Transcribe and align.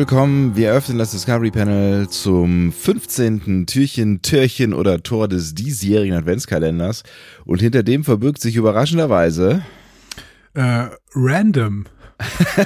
Willkommen. 0.00 0.56
Wir 0.56 0.72
öffnen 0.72 0.96
das 0.96 1.10
Discovery 1.10 1.50
Panel 1.50 2.08
zum 2.08 2.72
15. 2.72 3.66
Türchen, 3.66 4.22
Türchen 4.22 4.72
oder 4.72 5.02
Tor 5.02 5.28
des 5.28 5.54
diesjährigen 5.54 6.16
Adventskalenders. 6.16 7.02
Und 7.44 7.60
hinter 7.60 7.82
dem 7.82 8.02
verbirgt 8.02 8.40
sich 8.40 8.56
überraschenderweise 8.56 9.60
Äh, 10.54 10.86
random. 11.14 11.84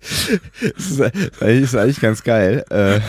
Das 0.00 0.90
ist, 0.90 1.00
eigentlich- 1.42 1.62
ist 1.64 1.74
eigentlich 1.76 2.00
ganz 2.00 2.22
geil. 2.22 2.64
Äh, 2.70 3.00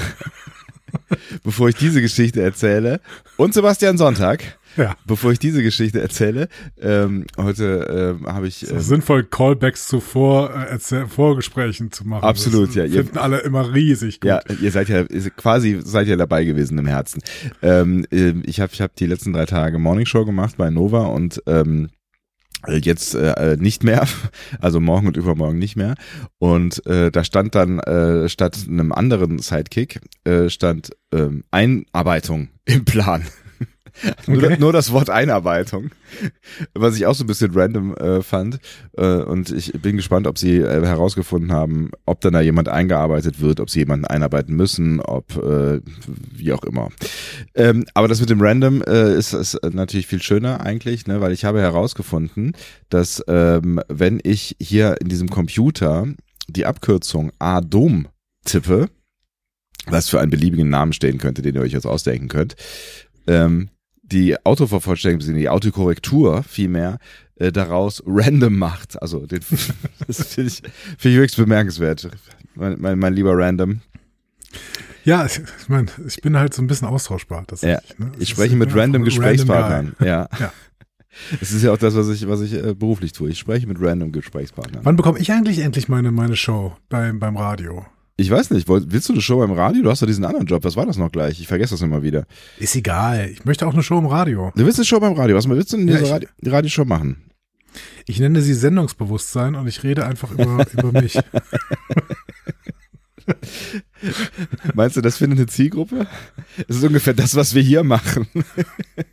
bevor 1.43 1.69
ich 1.69 1.75
diese 1.75 2.01
Geschichte 2.01 2.41
erzähle. 2.41 3.01
Und 3.37 3.53
Sebastian 3.53 3.97
Sonntag. 3.97 4.57
Ja. 4.75 4.95
Bevor 5.07 5.31
ich 5.31 5.39
diese 5.39 5.63
Geschichte 5.63 5.99
erzähle, 5.99 6.49
ähm, 6.79 7.25
heute 7.35 8.15
ähm, 8.21 8.27
habe 8.31 8.47
ich 8.47 8.61
Es 8.61 8.69
ähm, 8.69 8.77
ist 8.77 8.87
sinnvoll, 8.87 9.23
Callbacks 9.23 9.87
zu 9.87 9.99
Vor, 9.99 10.53
äh, 10.53 10.77
Vorgesprächen 11.07 11.91
zu 11.91 12.07
machen. 12.07 12.23
Absolut, 12.23 12.69
das 12.69 12.75
ja. 12.75 12.83
Ihr- 12.85 13.03
Finden 13.03 13.17
alle 13.17 13.39
immer 13.39 13.73
riesig 13.73 14.19
gut. 14.19 14.29
Ja, 14.29 14.39
ihr 14.61 14.71
seid 14.71 14.89
ja 14.89 15.03
quasi 15.35 15.79
seid 15.83 16.07
ja 16.07 16.15
dabei 16.15 16.43
gewesen 16.45 16.77
im 16.77 16.85
Herzen. 16.85 17.23
Ähm, 17.63 18.05
ähm, 18.11 18.43
ich 18.45 18.59
habe 18.61 18.71
ich 18.71 18.79
hab 18.81 18.95
die 18.95 19.07
letzten 19.07 19.33
drei 19.33 19.45
Tage 19.47 19.79
Morning 19.79 20.05
Show 20.05 20.25
gemacht 20.25 20.55
bei 20.57 20.69
Nova 20.69 21.05
und 21.07 21.41
ähm, 21.47 21.89
jetzt 22.67 23.15
äh, 23.15 23.57
nicht 23.59 23.83
mehr, 23.83 24.07
also 24.59 24.79
morgen 24.79 25.07
und 25.07 25.17
übermorgen 25.17 25.59
nicht 25.59 25.75
mehr. 25.75 25.95
Und 26.39 26.85
äh, 26.85 27.11
da 27.11 27.23
stand 27.23 27.55
dann 27.55 27.79
äh, 27.79 28.29
statt 28.29 28.57
einem 28.67 28.91
anderen 28.91 29.39
Sidekick 29.39 30.01
äh, 30.23 30.49
stand 30.49 30.91
ähm, 31.11 31.43
Einarbeitung 31.51 32.49
im 32.65 32.85
Plan. 32.85 33.23
Nur, 34.27 34.43
Okay. 34.43 34.57
nur 34.59 34.73
das 34.73 34.91
Wort 34.91 35.09
Einarbeitung, 35.09 35.91
was 36.73 36.95
ich 36.95 37.05
auch 37.05 37.15
so 37.15 37.23
ein 37.23 37.27
bisschen 37.27 37.51
random 37.53 37.95
äh, 37.95 38.21
fand. 38.21 38.59
Äh, 38.97 39.05
und 39.05 39.51
ich 39.51 39.73
bin 39.73 39.95
gespannt, 39.95 40.27
ob 40.27 40.37
sie 40.37 40.57
äh, 40.57 40.85
herausgefunden 40.85 41.51
haben, 41.51 41.91
ob 42.05 42.21
dann 42.21 42.33
da 42.33 42.41
jemand 42.41 42.69
eingearbeitet 42.69 43.41
wird, 43.41 43.59
ob 43.59 43.69
sie 43.69 43.79
jemanden 43.79 44.05
einarbeiten 44.05 44.55
müssen, 44.55 44.99
ob 44.99 45.35
äh, 45.37 45.81
wie 46.31 46.53
auch 46.53 46.63
immer. 46.63 46.89
Ähm, 47.55 47.85
aber 47.93 48.07
das 48.07 48.19
mit 48.19 48.29
dem 48.29 48.41
Random 48.41 48.81
äh, 48.83 49.15
ist, 49.15 49.33
ist 49.33 49.59
natürlich 49.71 50.07
viel 50.07 50.21
schöner 50.21 50.61
eigentlich, 50.61 51.07
ne, 51.07 51.21
weil 51.21 51.31
ich 51.31 51.45
habe 51.45 51.59
herausgefunden, 51.61 52.53
dass 52.89 53.23
ähm, 53.27 53.81
wenn 53.89 54.19
ich 54.23 54.55
hier 54.59 54.95
in 55.01 55.09
diesem 55.09 55.29
Computer 55.29 56.07
die 56.47 56.65
Abkürzung 56.65 57.31
ADOM 57.39 58.07
tippe, 58.45 58.89
was 59.87 60.09
für 60.09 60.19
einen 60.19 60.31
beliebigen 60.31 60.69
Namen 60.69 60.93
stehen 60.93 61.17
könnte, 61.17 61.41
den 61.41 61.55
ihr 61.55 61.61
euch 61.61 61.73
jetzt 61.73 61.85
ausdenken 61.87 62.27
könnt, 62.27 62.55
ähm, 63.27 63.69
die 64.11 64.43
Autovervollständigung, 64.45 65.35
die 65.35 65.49
Autokorrektur 65.49 66.43
vielmehr 66.43 66.99
äh, 67.35 67.51
daraus 67.51 68.01
random 68.05 68.57
macht. 68.57 69.01
Also 69.01 69.25
den, 69.25 69.41
das 70.07 70.33
finde 70.33 70.49
ich, 70.49 70.61
find 70.97 71.13
ich 71.13 71.19
höchst 71.19 71.37
bemerkenswert. 71.37 72.09
Mein, 72.55 72.79
mein, 72.79 72.99
mein 72.99 73.13
lieber 73.13 73.37
Random. 73.37 73.81
Ja, 75.03 75.25
ich, 75.25 75.39
ich 75.39 75.69
meine, 75.69 75.87
ich 76.05 76.21
bin 76.21 76.37
halt 76.37 76.53
so 76.53 76.61
ein 76.61 76.67
bisschen 76.67 76.87
austauschbar. 76.87 77.45
Ja, 77.61 77.79
ne? 77.97 78.11
ich 78.19 78.29
spreche 78.29 78.53
ist 78.53 78.59
mit 78.59 78.75
random 78.75 79.03
Gesprächspartnern. 79.03 79.95
Guy. 79.97 80.07
Ja. 80.07 80.29
Ja. 80.39 80.51
Es 81.41 81.51
ist 81.51 81.63
ja 81.63 81.73
auch 81.73 81.79
das, 81.79 81.95
was 81.95 82.09
ich, 82.09 82.27
was 82.27 82.41
ich 82.41 82.53
äh, 82.53 82.75
beruflich 82.75 83.11
tue. 83.11 83.31
Ich 83.31 83.39
spreche 83.39 83.65
mit 83.65 83.81
random 83.81 84.11
Gesprächspartnern. 84.11 84.85
Wann 84.85 84.97
bekomme 84.97 85.17
ich 85.17 85.31
eigentlich 85.31 85.59
endlich 85.59 85.87
meine, 85.87 86.11
meine 86.11 86.35
Show 86.35 86.75
beim, 86.89 87.19
beim 87.19 87.37
Radio? 87.37 87.87
Ich 88.19 88.31
weiß 88.31 88.49
nicht, 88.49 88.67
willst 88.67 89.09
du 89.09 89.13
eine 89.13 89.21
Show 89.21 89.37
beim 89.37 89.51
Radio? 89.51 89.83
Du 89.83 89.91
hast 89.91 90.01
doch 90.01 90.07
diesen 90.07 90.25
anderen 90.25 90.47
Job. 90.47 90.63
Was 90.63 90.75
war 90.75 90.87
das 90.87 90.97
noch 90.97 91.11
gleich? 91.11 91.39
Ich 91.39 91.47
vergesse 91.47 91.75
das 91.75 91.83
immer 91.83 92.01
wieder. 92.01 92.25
Ist 92.57 92.75
egal. 92.75 93.29
Ich 93.31 93.45
möchte 93.45 93.67
auch 93.67 93.73
eine 93.73 93.83
Show 93.83 93.99
im 93.99 94.07
Radio. 94.07 94.51
Du 94.55 94.65
willst 94.65 94.79
eine 94.79 94.85
Show 94.85 94.99
beim 94.99 95.13
Radio. 95.13 95.35
Was 95.35 95.47
willst 95.47 95.71
du 95.71 95.77
denn 95.77 95.87
in 95.87 95.93
Ja, 95.93 95.99
dieser 95.99 96.07
ich- 96.07 96.13
Radio 96.13 96.29
Radioshow 96.45 96.85
machen? 96.85 97.23
Ich 98.07 98.19
nenne 98.19 98.41
sie 98.41 98.55
Sendungsbewusstsein 98.55 99.53
und 99.53 99.67
ich 99.67 99.83
rede 99.83 100.03
einfach 100.05 100.31
über, 100.31 100.65
über 100.73 100.99
mich. 100.99 101.19
Meinst 104.73 104.95
du, 104.97 105.01
das 105.01 105.17
findet 105.17 105.39
eine 105.39 105.47
Zielgruppe? 105.47 106.07
Das 106.67 106.77
ist 106.77 106.83
ungefähr 106.83 107.13
das, 107.13 107.35
was 107.35 107.55
wir 107.55 107.61
hier 107.61 107.83
machen. 107.83 108.27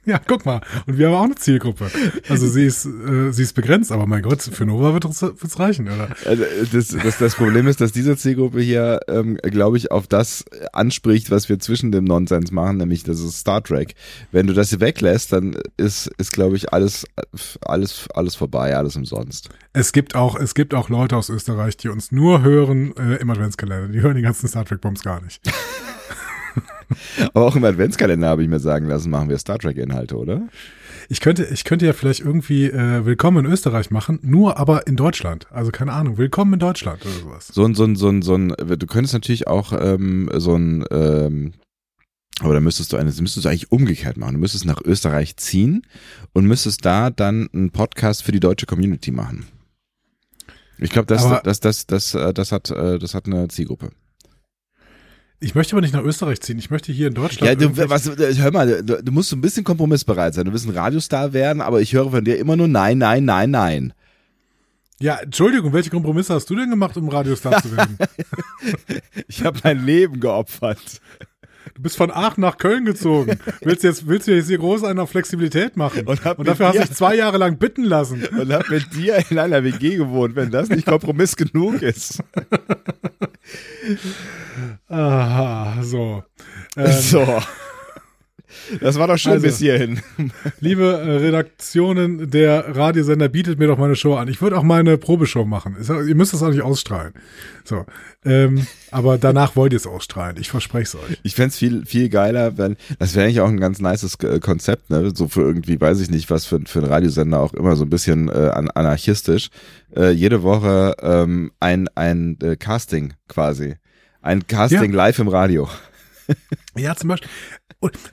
Ja, 0.05 0.19
guck 0.19 0.45
mal. 0.45 0.61
Und 0.87 0.99
wir 0.99 1.09
haben 1.09 1.15
auch 1.15 1.25
eine 1.25 1.35
Zielgruppe. 1.35 1.91
Also 2.29 2.47
sie 2.47 2.65
ist, 2.65 2.85
äh, 2.85 3.33
sie 3.33 3.43
ist 3.43 3.55
begrenzt, 3.55 3.93
aber 3.93 4.07
mein 4.07 4.23
Gott, 4.23 4.43
für 4.43 4.67
Nova 4.67 4.93
wird 4.93 5.05
es 5.05 5.59
reichen, 5.59 5.89
oder? 5.89 6.09
Also, 6.25 6.45
das, 6.73 6.89
das, 6.89 7.19
das 7.19 7.35
Problem 7.35 7.67
ist, 7.67 7.81
dass 7.81 7.93
diese 7.93 8.17
Zielgruppe 8.17 8.61
hier, 8.61 9.01
ähm, 9.09 9.37
glaube 9.37 9.79
ich, 9.79 9.91
auf 9.91 10.07
das 10.07 10.45
anspricht, 10.73 11.31
was 11.31 11.49
wir 11.49 11.59
zwischen 11.59 11.93
dem 11.93 12.05
Nonsens 12.05 12.51
machen, 12.51 12.79
nämlich 12.79 13.05
das 13.05 13.21
ist 13.21 13.39
Star 13.39 13.63
Trek. 13.63 13.95
Wenn 14.33 14.47
du 14.47 14.53
das 14.53 14.71
hier 14.71 14.81
weglässt, 14.81 15.33
dann 15.33 15.57
ist, 15.77 16.11
ist 16.19 16.33
glaube 16.33 16.57
ich, 16.57 16.73
alles, 16.73 17.07
alles, 17.63 18.07
alles 18.15 18.35
vorbei, 18.35 18.77
alles 18.77 18.97
umsonst. 18.97 19.49
Es 19.73 19.93
gibt 19.93 20.15
auch, 20.15 20.39
es 20.39 20.55
gibt 20.55 20.75
auch 20.75 20.89
Leute 20.89 21.17
aus 21.17 21.29
Österreich, 21.29 21.77
die 21.77 21.89
uns 21.89 22.13
nur 22.13 22.43
hören 22.43 22.97
äh, 22.97 23.17
im 23.17 23.31
Adventskalender. 23.31 23.89
Die 23.89 24.01
hören 24.01 24.17
die 24.17 24.23
ganzen 24.25 24.49
Star 24.49 24.65
Trek 24.65 24.81
Bombs 24.81 25.03
gar 25.03 25.23
nicht. 25.23 25.41
Aber 27.35 27.47
auch 27.47 27.57
im 27.57 27.65
Adventskalender 27.65 28.29
habe 28.29 28.43
ich 28.43 28.49
mir 28.49 28.61
sagen 28.61 28.87
lassen, 28.87 29.11
machen 29.11 29.29
wir 29.29 29.39
Star 29.39 29.59
Trek-Inhalte, 29.59 30.17
oder? 30.17 30.49
Ich 31.09 31.21
könnte, 31.21 31.45
ich 31.45 31.65
könnte 31.65 31.87
ja 31.87 31.93
vielleicht 31.93 32.21
irgendwie 32.21 32.67
äh, 32.67 33.05
Willkommen 33.05 33.45
in 33.45 33.53
Österreich 33.53 33.91
machen, 33.91 34.19
nur 34.23 34.59
aber 34.59 34.87
in 34.87 34.97
Deutschland. 34.97 35.47
Also 35.51 35.71
keine 35.71 35.93
Ahnung, 35.93 36.17
Willkommen 36.17 36.55
in 36.55 36.59
Deutschland 36.61 37.05
oder 37.05 37.15
sowas. 37.15 37.49
So 37.49 37.65
ein, 37.65 37.75
so 37.75 37.85
ein, 37.85 37.97
so 37.97 38.09
ein, 38.09 38.23
so 38.23 38.35
ein, 38.35 38.49
du 38.49 38.87
könntest 38.87 39.13
natürlich 39.13 39.47
auch 39.47 39.73
ähm, 39.79 40.31
so 40.35 40.57
ein, 40.57 40.85
ähm, 40.91 41.53
aber 42.41 42.55
da 42.55 42.61
müsstest 42.61 42.93
du 42.93 42.97
eine, 42.97 43.11
das 43.11 43.21
müsstest 43.21 43.45
du 43.45 43.49
eigentlich 43.49 43.71
umgekehrt 43.71 44.17
machen. 44.17 44.35
Du 44.35 44.41
müsstest 44.41 44.65
nach 44.65 44.81
Österreich 44.83 45.37
ziehen 45.37 45.83
und 46.33 46.47
müsstest 46.47 46.85
da 46.85 47.11
dann 47.11 47.49
einen 47.53 47.71
Podcast 47.71 48.23
für 48.23 48.33
die 48.33 48.41
deutsche 48.41 48.67
Community 48.67 49.11
machen. 49.11 49.47
Ich 50.79 50.91
glaube, 50.91 51.07
das, 51.07 51.23
das, 51.45 51.61
das, 51.61 51.87
das, 51.87 52.15
äh, 52.15 52.35
das 52.35 52.51
hat, 52.51 52.71
äh, 52.71 52.99
das 52.99 53.15
hat 53.15 53.27
eine 53.27 53.49
Zielgruppe. 53.49 53.91
Ich 55.45 55.55
möchte 55.55 55.75
aber 55.75 55.83
nicht 55.83 55.93
nach 55.93 56.03
Österreich 56.03 56.41
ziehen. 56.41 56.59
Ich 56.59 56.71
möchte 56.71 56.91
hier 56.91 57.09
in 57.09 57.15
Deutschland. 57.15 57.61
Ja, 57.61 57.69
du, 57.69 57.77
was, 57.91 58.11
hör 58.17 58.51
mal, 58.51 58.83
du, 58.83 59.03
du 59.03 59.13
musst 59.13 59.29
so 59.29 59.37
ein 59.37 59.43
bisschen 59.43 59.63
kompromissbereit 59.63 60.33
sein. 60.33 60.47
Du 60.47 60.53
willst 60.53 60.67
ein 60.67 60.73
Radiostar 60.73 61.35
werden, 61.35 61.61
aber 61.61 61.83
ich 61.83 61.93
höre 61.93 62.11
von 62.11 62.25
dir 62.25 62.39
immer 62.39 62.57
nur 62.57 62.67
nein, 62.67 62.97
nein, 62.97 63.27
nein, 63.27 63.51
nein. 63.51 63.93
ja, 65.01 65.17
Entschuldigung, 65.17 65.75
welche 65.75 65.91
Kompromisse 65.91 66.33
hast 66.33 66.49
du 66.49 66.57
denn 66.57 66.71
gemacht, 66.71 66.97
um 66.97 67.11
Radiostar 67.11 67.63
zu 67.63 67.77
werden? 67.77 67.99
Ich 69.29 69.45
habe 69.45 69.59
mein 69.63 69.85
Leben 69.85 70.21
geopfert. 70.21 71.01
Du 71.75 71.83
bist 71.83 71.97
von 71.97 72.11
Aachen 72.11 72.41
nach 72.41 72.57
Köln 72.57 72.85
gezogen. 72.85 73.39
Willst 73.63 73.85
jetzt, 73.85 74.07
willst 74.07 74.29
du 74.29 74.35
jetzt 74.35 74.49
hier 74.49 74.59
groß 74.59 74.85
einen 74.85 74.99
auf 74.99 75.11
Flexibilität 75.11 75.77
machen? 75.77 76.07
Und 76.07 76.25
hab 76.25 76.39
Und 76.39 76.49
dafür 76.49 76.69
hast 76.69 76.77
du 76.77 76.83
dich 76.83 76.93
zwei 76.93 77.17
Jahre 77.17 77.37
lang 77.37 77.59
bitten 77.59 77.85
lassen. 77.85 78.25
und 78.25 78.53
habe 78.53 78.65
mit 78.71 78.95
dir 78.95 79.23
in 79.29 79.39
einer 79.39 79.63
WG 79.65 79.97
gewohnt, 79.97 80.37
wenn 80.37 80.51
das 80.51 80.69
nicht 80.69 80.87
Kompromiss 80.87 81.37
genug 81.37 81.83
ist. 81.83 82.23
Aha, 84.89 85.83
so. 85.83 86.23
Ähm, 86.77 86.91
So. 86.91 87.41
Das 88.81 88.99
war 88.99 89.07
doch 89.09 89.17
schön 89.19 89.33
Also. 89.33 89.47
bis 89.47 89.59
hierhin. 89.59 90.01
Liebe 90.61 90.85
äh, 90.85 91.11
Redaktionen, 91.19 92.31
der 92.31 92.77
Radiosender 92.77 93.29
bietet 93.29 93.59
mir 93.59 93.67
doch 93.69 93.79
meine 93.79 93.97
Show 93.97 94.15
an. 94.15 94.29
Ich 94.29 94.41
würde 94.41 94.59
auch 94.59 94.63
meine 94.63 94.97
Probeshow 94.99 95.45
machen. 95.45 95.77
Ihr 96.07 96.15
müsst 96.15 96.33
das 96.33 96.43
auch 96.43 96.51
nicht 96.51 96.63
ausstrahlen. 96.63 97.13
So. 97.65 97.85
Ähm, 98.25 98.67
aber 98.91 99.19
danach 99.19 99.57
wollt 99.57 99.73
ihr 99.73 99.77
es 99.79 99.87
ausstrahlen. 99.87 100.37
Ich 100.39 100.51
verspreche 100.51 100.85
es 100.85 100.95
euch. 100.97 101.19
Ich 101.23 101.35
fänd's 101.35 101.59
viel, 101.59 101.85
viel 101.87 102.09
geiler, 102.09 102.57
wenn, 102.59 102.77
das 102.99 103.15
wäre 103.15 103.25
eigentlich 103.27 103.41
auch 103.41 103.49
ein 103.49 103.61
ganz 103.61 103.81
nices 103.81 104.15
äh, 104.23 104.41
Konzept, 104.41 104.91
ne? 104.91 105.13
So 105.15 105.29
für 105.29 105.43
irgendwie, 105.43 105.81
weiß 105.81 106.01
ich 106.01 106.11
nicht, 106.11 106.31
was 106.31 106.47
für, 106.47 106.61
für 106.67 106.81
ein 106.81 106.85
Radiosender 106.87 107.41
auch 107.41 107.55
immer 107.55 107.77
so 107.77 107.85
ein 107.85 107.91
bisschen 107.91 108.29
äh, 108.29 108.51
an, 108.53 108.71
anarchistisch. 108.71 109.49
Äh, 109.97 110.11
jede 110.11 110.43
Woche 110.43 110.95
ähm, 111.01 111.53
ein, 111.61 111.89
ein 111.95 112.39
äh, 112.43 112.57
Casting 112.57 113.15
quasi. 113.29 113.77
Ein 114.23 114.47
Casting 114.47 114.91
Ja. 114.93 114.97
live 114.97 115.19
im 115.19 115.29
Radio. 115.29 115.69
Ja, 116.77 116.95
zum 116.97 117.09
Beispiel. 117.09 117.31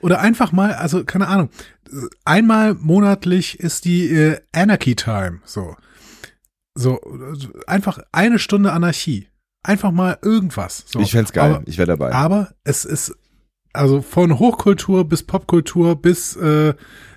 Oder 0.01 0.19
einfach 0.19 0.51
mal, 0.51 0.73
also 0.73 1.03
keine 1.03 1.27
Ahnung, 1.27 1.49
einmal 2.25 2.73
monatlich 2.75 3.59
ist 3.59 3.85
die 3.85 4.09
äh, 4.09 4.39
Anarchy 4.51 4.95
Time, 4.95 5.39
so. 5.45 5.75
So, 6.73 6.99
äh, 7.01 7.67
einfach 7.67 7.99
eine 8.11 8.39
Stunde 8.39 8.71
Anarchie. 8.71 9.27
Einfach 9.63 9.91
mal 9.91 10.17
irgendwas. 10.21 10.85
So. 10.87 10.99
Ich 10.99 11.11
fänd's 11.11 11.33
geil. 11.33 11.55
Aber, 11.55 11.67
ich 11.67 11.77
wäre 11.77 11.87
dabei. 11.87 12.11
aber 12.13 12.53
es 12.63 12.85
ist, 12.85 13.15
also 13.73 14.01
von 14.01 14.39
Hochkultur 14.39 15.07
bis 15.07 15.23
Popkultur 15.23 16.01
bis 16.01 16.35
äh, 16.35 16.73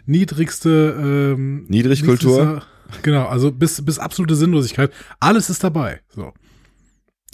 niedrigste 0.06 1.34
ähm, 1.36 1.64
Niedrigkultur? 1.68 2.62
Genau, 3.02 3.26
also 3.26 3.50
bis, 3.50 3.84
bis 3.84 3.98
absolute 3.98 4.36
Sinnlosigkeit. 4.36 4.92
Alles 5.20 5.50
ist 5.50 5.64
dabei. 5.64 6.00
So. 6.10 6.32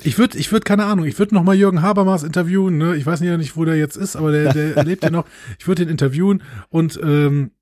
Ich 0.05 0.19
würde, 0.19 0.39
ich 0.39 0.51
würde, 0.53 0.65
keine 0.65 0.85
Ahnung, 0.85 1.05
ich 1.05 1.19
würde 1.19 1.35
noch 1.35 1.45
mal 1.45 1.55
Jürgen 1.55 1.83
Habermas 1.83 2.23
interviewen, 2.23 2.79
ne? 2.79 2.97
Ich 2.97 3.07
weiß 3.07 3.21
ja 3.21 3.37
nicht, 3.37 3.57
wo 3.57 3.65
der 3.65 3.77
jetzt 3.77 3.97
ist, 3.97 4.17
aber 4.17 4.33
der, 4.33 4.53
der 4.53 4.85
lebt 4.85 5.03
ja 5.03 5.11
noch. 5.11 5.27
Ich 5.59 5.67
würde 5.67 5.83
ihn 5.83 5.89
interviewen 5.89 6.43
und 6.69 6.99
ähm, 7.03 7.53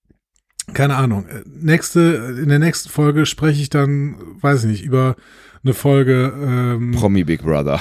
keine 0.74 0.96
Ahnung. 0.96 1.26
Nächste, 1.46 2.36
in 2.42 2.48
der 2.48 2.58
nächsten 2.58 2.90
Folge 2.90 3.26
spreche 3.26 3.60
ich 3.62 3.70
dann, 3.70 4.16
weiß 4.40 4.64
ich 4.64 4.70
nicht, 4.70 4.84
über 4.84 5.16
eine 5.64 5.74
Folge. 5.74 6.32
Ähm, 6.36 6.92
Promi 6.92 7.24
Big 7.24 7.42
Brother. 7.42 7.80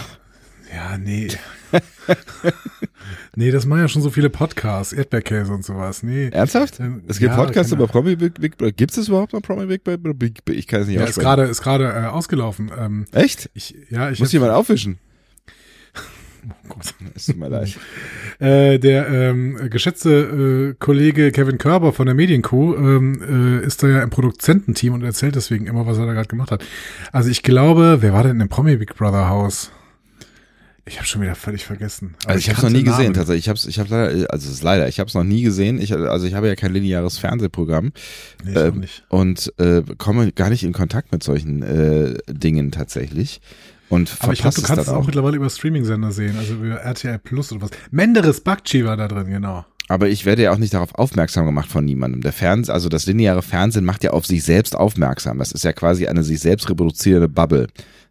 Ja, 0.74 0.98
nee. 0.98 1.28
nee, 3.36 3.52
das 3.52 3.66
machen 3.66 3.82
ja 3.82 3.88
schon 3.88 4.02
so 4.02 4.10
viele 4.10 4.30
Podcasts, 4.30 4.94
Erdbeerkäse 4.94 5.54
und 5.54 5.64
sowas. 5.64 6.04
Nee. 6.04 6.30
Ernsthaft? 6.30 6.80
Ähm, 6.80 7.04
Es 7.08 7.20
gibt 7.20 7.32
ja, 7.32 7.38
Podcasts 7.38 7.72
über 7.72 7.88
Promi 7.88 8.16
Big, 8.16 8.40
Big 8.40 8.58
Brother. 8.58 8.72
Gibt 8.74 8.98
es 8.98 9.08
überhaupt 9.08 9.34
noch 9.34 9.42
Promi 9.42 9.66
Big 9.66 9.84
Brother? 9.84 10.14
Ich 10.50 10.68
kann 10.68 10.82
es 10.82 10.88
nicht 10.88 10.96
Ja, 10.98 11.04
ist 11.04 11.10
aussprechen. 11.10 11.24
gerade 11.26 11.44
ist 11.44 11.62
gerade 11.62 11.86
äh, 11.86 12.06
ausgelaufen. 12.08 12.72
Ähm, 12.78 13.06
Echt? 13.12 13.50
ich, 13.54 13.76
ja, 13.90 14.10
ich 14.12 14.20
Muss 14.20 14.32
jemand 14.34 14.52
aufwischen? 14.52 14.98
oh 16.50 16.70
Gott. 16.70 16.94
Es 17.16 17.26
tut 17.28 17.38
mir 17.38 17.50
leid. 17.50 17.78
Äh, 18.40 18.78
der 18.80 19.08
ähm, 19.10 19.70
geschätzte 19.70 20.74
äh, 20.74 20.76
Kollege 20.78 21.32
Kevin 21.32 21.58
Körber 21.58 21.94
von 21.94 22.06
der 22.06 22.16
Medienkuh 22.16 22.76
ähm, 22.76 23.60
äh, 23.62 23.66
ist 23.66 23.82
da 23.84 23.88
ja 23.88 24.04
im 24.04 24.10
Produzententeam 24.10 24.94
und 24.94 25.04
erzählt 25.04 25.36
deswegen 25.36 25.66
immer, 25.68 25.86
was 25.88 25.98
er 25.98 26.06
da 26.06 26.14
gerade 26.14 26.28
gemacht 26.28 26.52
hat. 26.52 26.64
Also 27.12 27.30
ich 27.30 27.42
glaube, 27.44 27.98
wer 28.02 28.14
war 28.14 28.24
denn 28.24 28.40
im 28.42 28.50
Promi 28.50 28.76
Big 28.78 28.96
Brother 28.96 29.30
Haus? 29.30 29.72
Ich 30.88 30.98
habe 30.98 31.06
schon 31.06 31.22
wieder 31.22 31.36
völlig 31.36 31.66
vergessen. 31.66 32.16
Aber 32.24 32.34
Also 32.34 32.40
ich 32.40 32.48
habe 32.50 32.58
es 32.58 32.64
noch 32.64 32.70
nie 32.70 32.84
gesehen 32.84 33.14
tatsächlich. 33.14 33.46
Ich 33.46 33.50
habe 33.50 33.60
ich 33.68 33.80
habe 33.80 33.90
leider 33.90 34.32
also 34.32 34.48
es 34.48 34.54
ist 34.56 34.64
leider, 34.64 34.88
ich 34.88 35.00
habe 35.00 35.08
es 35.10 35.14
noch 35.14 35.24
nie 35.24 35.42
gesehen. 35.42 35.82
Ich 35.82 35.94
also 35.94 36.26
ich 36.26 36.34
habe 36.34 36.48
ja 36.48 36.56
kein 36.56 36.74
lineares 36.74 37.18
Fernsehprogramm 37.18 37.92
Nee, 38.46 38.52
ich 38.52 38.58
ähm, 38.58 38.80
nicht. 38.80 39.04
und 39.10 39.54
äh, 39.58 39.82
komme 39.98 40.32
gar 40.32 40.50
nicht 40.50 40.64
in 40.64 40.74
Kontakt 40.74 41.12
mit 41.12 41.24
solchen 41.24 41.62
äh, 41.62 42.16
Dingen 42.30 42.72
tatsächlich 42.72 43.42
und 43.90 44.16
Aber 44.20 44.34
ich 44.34 44.40
glaube, 44.42 44.56
du 44.56 44.62
kannst 44.64 44.82
es 44.84 44.90
auch 44.90 44.98
auch. 44.98 45.06
mittlerweile 45.06 45.38
über 45.38 45.50
Streaming-Sender 45.50 46.12
sehen, 46.12 46.36
also 46.38 46.56
über 46.56 46.76
RTL 46.82 47.20
Plus 47.20 47.52
oder 47.54 47.62
was. 47.62 47.70
Menderes 47.92 48.42
Bakci 48.42 48.84
war 48.84 48.98
da 48.98 49.08
drin, 49.08 49.28
genau. 49.28 49.66
Aber 49.90 50.10
ich 50.10 50.26
werde 50.26 50.42
ja 50.44 50.52
auch 50.52 50.58
nicht 50.58 50.74
darauf 50.74 50.94
aufmerksam 50.96 51.46
gemacht 51.46 51.70
von 51.70 51.86
niemandem. 51.86 52.20
Der 52.20 52.34
Fernsehen, 52.34 52.74
also 52.74 52.90
das 52.90 53.06
lineare 53.06 53.42
Fernsehen 53.42 53.86
macht 53.86 54.04
ja 54.04 54.12
auf 54.12 54.26
sich 54.26 54.44
selbst 54.44 54.76
aufmerksam. 54.76 55.40
Das 55.40 55.54
ist 55.54 55.64
ja 55.64 55.72
quasi 55.72 56.08
eine 56.08 56.24
sich 56.24 56.42
selbst 56.42 56.70
reproduzierende 56.70 57.30
Bubble, 57.30 57.68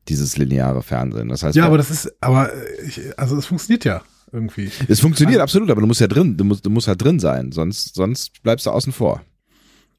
dieses 0.09 0.37
lineare 0.37 0.83
Fernsehen. 0.83 1.29
Das 1.29 1.43
heißt, 1.43 1.57
Ja, 1.57 1.67
aber 1.67 1.79
das 1.79 1.91
ist, 1.91 2.13
aber 2.23 2.53
äh, 2.53 2.83
ich, 2.87 3.19
also 3.19 3.37
es 3.37 3.47
funktioniert 3.47 3.85
ja 3.85 4.03
irgendwie. 4.33 4.71
es 4.89 5.01
funktioniert 5.01 5.41
also- 5.41 5.45
absolut, 5.45 5.71
aber 5.71 5.81
du 5.81 5.87
musst 5.87 6.01
ja 6.01 6.07
drin, 6.07 6.37
du 6.37 6.45
musst, 6.45 6.65
du 6.65 6.71
musst 6.71 6.89
halt 6.89 7.03
drin 7.03 7.19
sein, 7.21 7.53
sonst, 7.53 7.95
sonst 7.95 8.43
bleibst 8.43 8.67
du 8.67 8.71
außen 8.71 8.93
vor. 8.93 9.23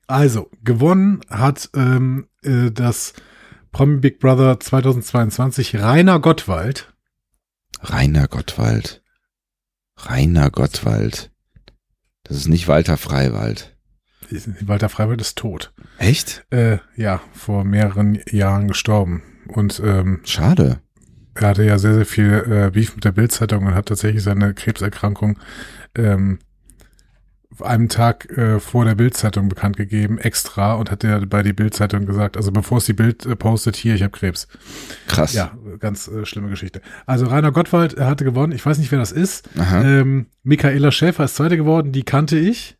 Also, 0.07 0.49
gewonnen 0.63 1.19
hat 1.29 1.69
ähm, 1.75 2.27
äh, 2.41 2.71
das 2.71 3.13
Promi 3.71 3.99
Big 3.99 4.19
Brother 4.19 4.59
2022 4.59 5.75
Rainer 5.75 6.19
Gottwald. 6.19 6.93
Rainer 7.81 8.27
Gottwald. 8.27 9.03
Rainer 9.97 10.49
Gottwald. 10.49 11.31
Das 12.23 12.37
ist 12.37 12.47
nicht 12.47 12.67
Walter 12.67 12.97
Freiwald. 12.97 13.75
Walter 14.61 14.89
Freiwald 14.89 15.21
ist 15.21 15.37
tot. 15.37 15.73
Echt? 15.97 16.45
Äh, 16.49 16.79
ja, 16.95 17.21
vor 17.33 17.63
mehreren 17.63 18.19
Jahren 18.29 18.67
gestorben. 18.67 19.23
Und 19.49 19.81
ähm, 19.83 20.21
Schade. 20.23 20.79
er 21.35 21.47
hatte 21.49 21.63
ja 21.63 21.77
sehr, 21.77 21.93
sehr 21.93 22.05
viel 22.05 22.33
äh, 22.49 22.71
Beef 22.71 22.95
mit 22.95 23.05
der 23.05 23.11
Bildzeitung 23.11 23.65
und 23.65 23.75
hat 23.75 23.87
tatsächlich 23.87 24.23
seine 24.23 24.53
Krebserkrankung 24.53 25.39
ähm, 25.95 26.39
einem 27.61 27.89
Tag 27.89 28.29
äh, 28.37 28.59
vor 28.59 28.85
der 28.85 28.95
Bildzeitung 28.95 29.49
bekannt 29.49 29.77
gegeben, 29.77 30.17
extra, 30.17 30.73
und 30.73 30.91
hat 30.91 31.03
ja 31.03 31.19
bei 31.25 31.43
die 31.43 31.53
Bildzeitung 31.53 32.05
gesagt, 32.05 32.37
also 32.37 32.51
bevor 32.51 32.77
es 32.79 32.85
die 32.85 32.93
Bild 32.93 33.25
äh, 33.25 33.35
postet, 33.35 33.75
hier, 33.75 33.95
ich 33.95 34.03
habe 34.03 34.11
Krebs. 34.11 34.47
Krass. 35.07 35.33
Ja, 35.33 35.57
ganz 35.79 36.07
äh, 36.07 36.25
schlimme 36.25 36.49
Geschichte. 36.49 36.81
Also 37.05 37.25
Rainer 37.25 37.51
Gottwald, 37.51 37.93
er 37.93 38.07
hatte 38.07 38.23
gewonnen, 38.23 38.53
ich 38.53 38.65
weiß 38.65 38.77
nicht, 38.77 38.91
wer 38.91 38.99
das 38.99 39.11
ist. 39.11 39.49
Aha. 39.57 39.83
Ähm, 39.83 40.27
Michaela 40.43 40.91
Schäfer 40.91 41.25
ist 41.25 41.35
Zweite 41.35 41.57
geworden, 41.57 41.91
die 41.91 42.03
kannte 42.03 42.37
ich. 42.37 42.77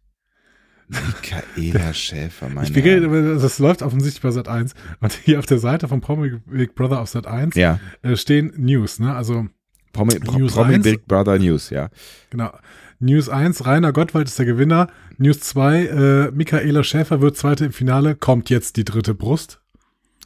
Michaela 0.88 1.94
Schäfer, 1.94 2.50
mein 2.50 2.63
Ich 2.66 2.74
beginne, 2.74 3.38
das 3.39 3.60
läuft 3.60 3.81
offensichtlich 3.81 4.22
bei 4.22 4.31
Sat 4.31 4.48
1. 4.48 4.74
Und 5.01 5.13
hier 5.13 5.39
auf 5.39 5.45
der 5.45 5.60
Seite 5.60 5.88
von 5.88 6.01
Promi 6.01 6.39
Big 6.45 6.75
Brother 6.75 7.01
auf 7.01 7.10
Sat 7.10 7.28
1 7.28 7.56
Ja. 7.56 7.80
äh, 8.01 8.16
stehen 8.16 8.54
News, 8.57 9.00
ne? 9.00 9.13
Also 9.16 9.48
Promi, 9.94 10.19
Pro, 10.19 10.38
News 10.39 10.54
Promi 10.54 10.75
1. 10.75 10.84
Big 10.84 11.06
Brother 11.06 11.39
News, 11.39 11.69
ja. 11.69 11.89
Genau. 12.30 12.51
News 13.00 13.30
1, 13.30 13.66
Rainer 13.66 13.94
Gottwald 13.94 14.28
ist 14.28 14.39
der 14.39 14.45
Gewinner. 14.45 14.88
News 15.18 15.39
2, 15.42 15.86
äh, 15.86 16.31
Michaela 16.31 16.84
Schäfer 16.84 17.22
wird 17.22 17.38
Zweite 17.38 17.66
im 17.66 17.72
Finale, 17.74 18.16
kommt 18.16 18.50
jetzt 18.50 18.78
die 18.78 18.86
dritte 18.86 19.13
Brust. 19.13 19.60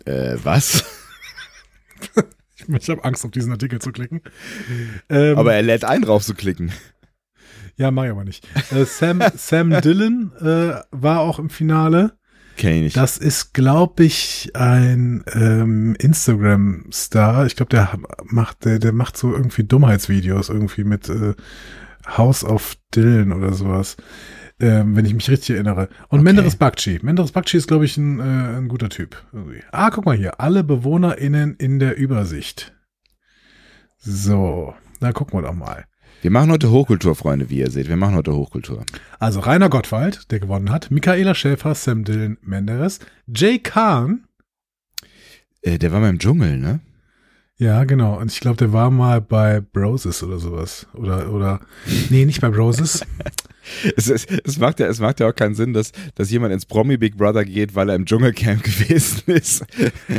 Äh, 0.05 0.37
was? 0.43 0.83
Ich 2.79 2.89
habe 2.91 3.03
Angst, 3.03 3.25
auf 3.25 3.31
diesen 3.31 3.51
Artikel 3.51 3.79
zu 3.79 3.91
klicken. 3.91 4.21
Ähm, 5.09 5.35
Aber 5.37 5.55
er 5.55 5.63
lädt 5.63 5.83
ein, 5.83 6.03
drauf 6.03 6.23
zu 6.23 6.35
klicken. 6.35 6.71
Ja, 7.81 7.89
mach 7.89 8.05
ich 8.05 8.11
aber 8.11 8.23
nicht. 8.23 8.47
Äh, 8.71 8.85
Sam, 8.85 9.21
Sam 9.35 9.81
Dillon 9.81 10.31
äh, 10.39 10.81
war 10.91 11.21
auch 11.21 11.39
im 11.39 11.49
Finale. 11.49 12.13
Kenn 12.57 12.73
ich 12.73 12.81
nicht. 12.81 12.97
Das 12.97 13.17
ist, 13.17 13.53
glaube 13.53 14.03
ich, 14.03 14.51
ein 14.53 15.23
ähm, 15.33 15.95
Instagram-Star. 15.97 17.47
Ich 17.47 17.55
glaube, 17.55 17.69
der 17.69 17.97
macht, 18.25 18.65
der, 18.65 18.77
der 18.77 18.93
macht 18.93 19.17
so 19.17 19.33
irgendwie 19.33 19.63
Dummheitsvideos 19.63 20.49
irgendwie 20.49 20.83
mit 20.83 21.09
äh, 21.09 21.33
House 22.05 22.43
of 22.43 22.75
Dylan 22.93 23.33
oder 23.33 23.53
sowas. 23.53 23.97
Ähm, 24.59 24.95
wenn 24.95 25.05
ich 25.05 25.15
mich 25.15 25.27
richtig 25.27 25.55
erinnere. 25.55 25.89
Und 26.09 26.19
Okay. 26.19 26.23
Menderes 26.23 26.55
Bakci. 26.55 26.99
Menderes 27.01 27.31
Bakci 27.31 27.57
ist, 27.57 27.67
glaube 27.67 27.85
ich, 27.85 27.97
ein, 27.97 28.19
äh, 28.19 28.57
ein 28.57 28.67
guter 28.67 28.89
Typ. 28.89 29.23
Irgendwie. 29.33 29.63
Ah, 29.71 29.89
guck 29.89 30.05
mal 30.05 30.15
hier. 30.15 30.39
Alle 30.39 30.63
BewohnerInnen 30.63 31.55
in 31.55 31.79
der 31.79 31.97
Übersicht. 31.97 32.73
So, 33.97 34.75
na 34.99 35.13
gucken 35.13 35.39
wir 35.39 35.47
doch 35.47 35.55
mal. 35.55 35.85
Wir 36.21 36.29
machen 36.29 36.51
heute 36.51 36.69
Hochkultur, 36.69 37.15
Freunde, 37.15 37.49
wie 37.49 37.57
ihr 37.59 37.71
seht. 37.71 37.89
Wir 37.89 37.97
machen 37.97 38.15
heute 38.15 38.33
Hochkultur. 38.35 38.85
Also 39.19 39.39
Rainer 39.39 39.69
Gottwald, 39.69 40.31
der 40.31 40.39
gewonnen 40.39 40.69
hat, 40.69 40.91
Michaela 40.91 41.33
Schäfer, 41.33 41.73
Sam 41.73 42.03
Dillon, 42.03 42.37
Menderes, 42.41 42.99
Jay 43.27 43.57
Kahn, 43.59 44.25
Äh, 45.63 45.77
der 45.77 45.91
war 45.91 45.99
mal 45.99 46.09
im 46.09 46.19
Dschungel, 46.19 46.57
ne? 46.57 46.79
Ja, 47.61 47.83
genau. 47.83 48.17
Und 48.19 48.31
ich 48.31 48.39
glaube, 48.39 48.57
der 48.57 48.73
war 48.73 48.89
mal 48.89 49.21
bei 49.21 49.61
Broses 49.61 50.23
oder 50.23 50.39
sowas. 50.39 50.87
Oder, 50.95 51.31
oder, 51.31 51.59
nee, 52.09 52.25
nicht 52.25 52.41
bei 52.41 52.49
Broses. 52.49 53.05
Es, 53.95 54.09
es, 54.09 54.25
es, 54.25 54.57
macht 54.57 54.79
ja, 54.79 54.87
es 54.87 54.99
macht 54.99 55.19
ja 55.19 55.29
auch 55.29 55.35
keinen 55.35 55.53
Sinn, 55.53 55.71
dass, 55.71 55.91
dass 56.15 56.31
jemand 56.31 56.51
ins 56.51 56.65
Promi 56.65 56.97
Big 56.97 57.15
Brother 57.15 57.45
geht, 57.45 57.75
weil 57.75 57.89
er 57.89 57.95
im 57.95 58.05
Dschungelcamp 58.05 58.63
gewesen 58.63 59.21
ist. 59.27 59.63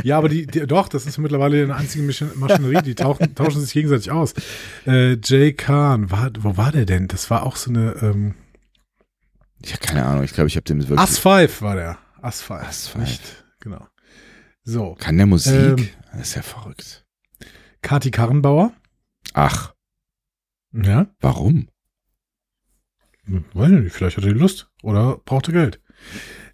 ja, 0.03 0.17
aber 0.17 0.29
die, 0.29 0.47
die, 0.47 0.65
doch, 0.65 0.87
das 0.87 1.05
ist 1.05 1.17
mittlerweile 1.17 1.61
eine 1.61 1.75
einzige 1.75 2.05
Maschin- 2.05 2.31
Maschinerie. 2.35 2.81
Die 2.81 2.95
tauchen, 2.95 3.35
tauschen 3.35 3.59
sich 3.59 3.73
gegenseitig 3.73 4.09
aus. 4.11 4.33
Äh, 4.87 5.17
Jay 5.21 5.51
Kahn, 5.51 6.09
war, 6.09 6.31
wo 6.39 6.55
war 6.55 6.71
der 6.71 6.85
denn? 6.85 7.09
Das 7.09 7.29
war 7.29 7.43
auch 7.43 7.57
so 7.57 7.69
eine, 7.69 7.91
ähm, 8.01 8.35
Ich 9.61 9.73
habe 9.73 9.85
keine 9.85 10.05
Ahnung, 10.05 10.23
ich 10.23 10.31
glaube, 10.33 10.47
ich 10.47 10.55
habe 10.55 10.63
dem 10.63 10.79
wirklich. 10.79 10.97
As 10.99 11.19
5 11.19 11.61
war 11.61 11.75
der. 11.75 11.97
As 12.21 12.41
5. 12.41 12.61
As 12.61 12.87
Five. 12.87 13.01
Nicht, 13.01 13.43
genau. 13.59 13.85
So. 14.63 14.95
Kann 14.97 15.17
der 15.17 15.27
Musik? 15.27 15.53
Ähm. 15.53 15.89
das 16.13 16.29
ist 16.29 16.35
ja 16.35 16.41
verrückt. 16.43 17.02
Kati 17.83 18.09
Karrenbauer. 18.11 18.73
Ach, 19.33 19.73
Ja. 20.71 21.05
warum? 21.19 21.67
Hm, 23.25 23.45
Weiß 23.53 23.71
ich 23.71 23.79
nicht, 23.81 23.93
vielleicht 23.93 24.17
hat 24.17 24.23
er 24.25 24.33
die 24.33 24.39
Lust. 24.39 24.69
Oder 24.81 25.17
brauchte 25.23 25.51
Geld. 25.51 25.79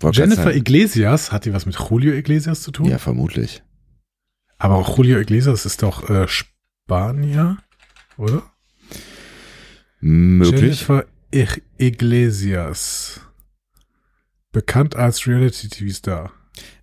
Wollte 0.02 0.20
Jennifer 0.22 0.54
Iglesias, 0.54 1.32
hat 1.32 1.46
die 1.46 1.54
was 1.54 1.66
mit 1.66 1.76
Julio 1.80 2.14
Iglesias 2.14 2.62
zu 2.62 2.72
tun? 2.72 2.86
Ja, 2.88 2.98
vermutlich. 2.98 3.64
Aber 4.58 4.76
auch 4.76 4.98
Julio 4.98 5.20
Iglesias 5.20 5.66
ist 5.66 5.82
doch 5.84 6.10
äh, 6.10 6.28
Spanier, 6.28 7.58
oder? 8.18 8.44
Möglich. 10.02 10.62
Jennifer 10.62 11.06
Iglesias. 11.78 13.22
Bekannt 14.52 14.96
als 14.96 15.26
Reality-TV-Star. 15.28 16.32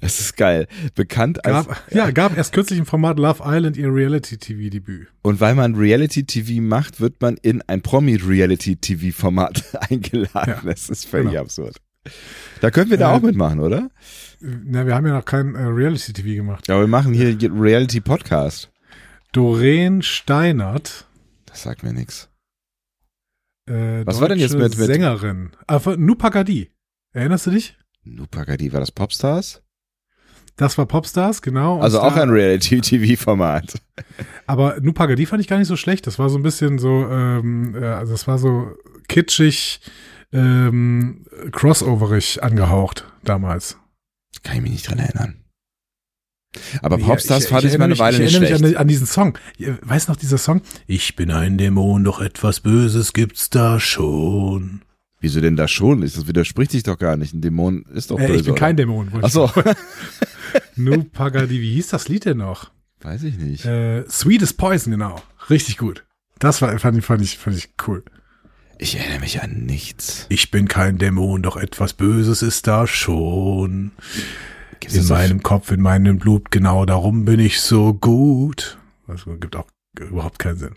Das 0.00 0.20
ist 0.20 0.36
geil. 0.36 0.66
Bekannt 0.94 1.44
als. 1.44 1.66
Gab, 1.66 1.92
ja, 1.92 2.10
gab 2.10 2.36
erst 2.36 2.52
kürzlich 2.52 2.78
im 2.78 2.86
Format 2.86 3.18
Love 3.18 3.42
Island 3.44 3.76
ihr 3.76 3.92
Reality-TV-Debüt. 3.92 5.08
Und 5.22 5.40
weil 5.40 5.54
man 5.54 5.74
Reality-TV 5.74 6.60
macht, 6.62 7.00
wird 7.00 7.20
man 7.20 7.36
in 7.38 7.62
ein 7.62 7.82
Promi-Reality-TV-Format 7.82 9.64
eingeladen. 9.90 10.30
Ja, 10.56 10.60
das 10.64 10.88
ist 10.90 11.06
völlig 11.06 11.30
genau. 11.30 11.42
absurd. 11.42 11.76
Da 12.60 12.70
können 12.70 12.90
wir 12.90 12.98
da 12.98 13.12
Äh, 13.12 13.16
auch 13.16 13.22
mitmachen, 13.22 13.60
oder? 13.60 13.90
Na, 14.40 14.86
wir 14.86 14.94
haben 14.94 15.06
ja 15.06 15.14
noch 15.14 15.24
kein 15.24 15.54
äh, 15.54 15.62
Reality-TV 15.64 16.36
gemacht. 16.36 16.68
Ja, 16.68 16.78
wir 16.78 16.86
machen 16.86 17.12
hier 17.12 17.36
Reality-Podcast. 17.52 18.70
Doreen 19.32 20.02
Steinert. 20.02 21.06
Das 21.46 21.62
sagt 21.62 21.82
mir 21.82 21.92
nichts. 21.92 22.28
Äh, 23.68 24.06
Was 24.06 24.20
war 24.20 24.28
denn 24.28 24.38
jetzt 24.38 24.52
mit- 24.54 24.62
mit- 24.78 24.86
Sängerin. 24.86 25.50
Ah, 25.66 25.80
Nupagadi. 25.96 26.70
Erinnerst 27.12 27.46
du 27.46 27.50
dich? 27.50 27.76
Nupagadi, 28.04 28.72
war 28.72 28.78
das 28.80 28.92
Popstars? 28.92 29.62
Das 30.56 30.78
war 30.78 30.86
Popstars, 30.86 31.42
genau. 31.42 31.76
Und 31.76 31.82
Also 31.82 32.00
auch 32.00 32.16
ein 32.16 32.30
Reality-TV-Format. 32.30 33.74
Aber 34.46 34.78
Nupagadi 34.80 35.26
fand 35.26 35.40
ich 35.42 35.48
gar 35.48 35.58
nicht 35.58 35.68
so 35.68 35.76
schlecht. 35.76 36.06
Das 36.06 36.18
war 36.18 36.30
so 36.30 36.38
ein 36.38 36.42
bisschen 36.42 36.78
so, 36.78 37.06
ähm, 37.10 37.74
äh, 37.74 37.84
also 37.86 38.12
das 38.12 38.26
war 38.26 38.38
so 38.38 38.72
kitschig, 39.08 39.80
ähm, 40.32 41.26
crossoverig 41.52 42.42
angehaucht 42.42 43.06
damals. 43.22 43.76
Kann 44.42 44.56
ich 44.56 44.62
mich 44.62 44.72
nicht 44.72 44.88
dran 44.88 44.98
erinnern. 44.98 45.36
Aber 46.80 46.98
Ja, 46.98 47.04
Popstars 47.06 47.46
fand 47.48 47.64
ich, 47.64 47.72
erinnere 47.72 47.88
mal 47.88 47.92
eine 47.92 47.98
Weile 47.98 48.16
ich 48.16 48.32
nicht 48.32 48.34
erinnere 48.34 48.48
schlecht. 48.58 48.62
mich 48.62 48.76
an, 48.76 48.80
an 48.82 48.88
diesen 48.88 49.06
Song. 49.06 49.38
Weißt 49.82 50.08
noch 50.08 50.16
dieser 50.16 50.38
Song? 50.38 50.62
Ich 50.86 51.14
bin 51.16 51.30
ein 51.30 51.58
Dämon, 51.58 52.02
doch 52.04 52.20
etwas 52.22 52.60
Böses 52.60 53.12
gibt's 53.12 53.50
da 53.50 53.78
schon. 53.78 54.80
Wieso 55.20 55.40
denn 55.42 55.56
da 55.56 55.68
schon? 55.68 56.00
Das 56.00 56.26
widerspricht 56.26 56.70
sich 56.70 56.82
doch 56.82 56.98
gar 56.98 57.16
nicht. 57.18 57.34
Ein 57.34 57.42
Dämon 57.42 57.84
ist 57.94 58.10
doch 58.10 58.18
Äh, 58.18 58.26
böse. 58.26 58.36
ich 58.38 58.42
bin 58.44 58.52
oder? 58.52 58.58
kein 58.60 58.76
Dämon. 58.76 59.10
Ach 59.20 59.26
ich 59.26 59.32
so. 59.32 59.50
sagen. 60.52 60.64
Nu 60.76 61.04
Pagadi, 61.04 61.60
wie 61.60 61.74
hieß 61.74 61.88
das 61.88 62.08
Lied 62.08 62.24
denn 62.24 62.38
noch? 62.38 62.70
Weiß 63.00 63.22
ich 63.24 63.36
nicht. 63.38 63.64
Äh, 63.64 64.04
Sweet 64.08 64.42
is 64.42 64.52
Poison, 64.54 64.90
genau. 64.92 65.20
Richtig 65.50 65.78
gut. 65.78 66.04
Das 66.38 66.60
war, 66.62 66.78
fand 66.78 66.98
ich, 66.98 67.04
fand 67.04 67.22
ich, 67.22 67.38
fand 67.38 67.56
ich 67.56 67.70
cool. 67.86 68.02
Ich 68.78 68.96
erinnere 68.96 69.20
mich 69.20 69.42
an 69.42 69.64
nichts. 69.64 70.26
Ich 70.28 70.50
bin 70.50 70.68
kein 70.68 70.98
Dämon, 70.98 71.42
doch 71.42 71.56
etwas 71.56 71.94
Böses 71.94 72.42
ist 72.42 72.66
da 72.66 72.86
schon. 72.86 73.92
Gibt's 74.80 74.94
In 74.96 75.02
auf- 75.04 75.08
meinem 75.10 75.42
Kopf, 75.42 75.70
in 75.70 75.80
meinem 75.80 76.18
Blut, 76.18 76.50
genau 76.50 76.84
darum 76.84 77.24
bin 77.24 77.40
ich 77.40 77.60
so 77.60 77.94
gut. 77.94 78.76
Das 79.06 79.24
gibt 79.40 79.56
auch 79.56 79.66
überhaupt 79.98 80.38
keinen 80.38 80.58
Sinn. 80.58 80.74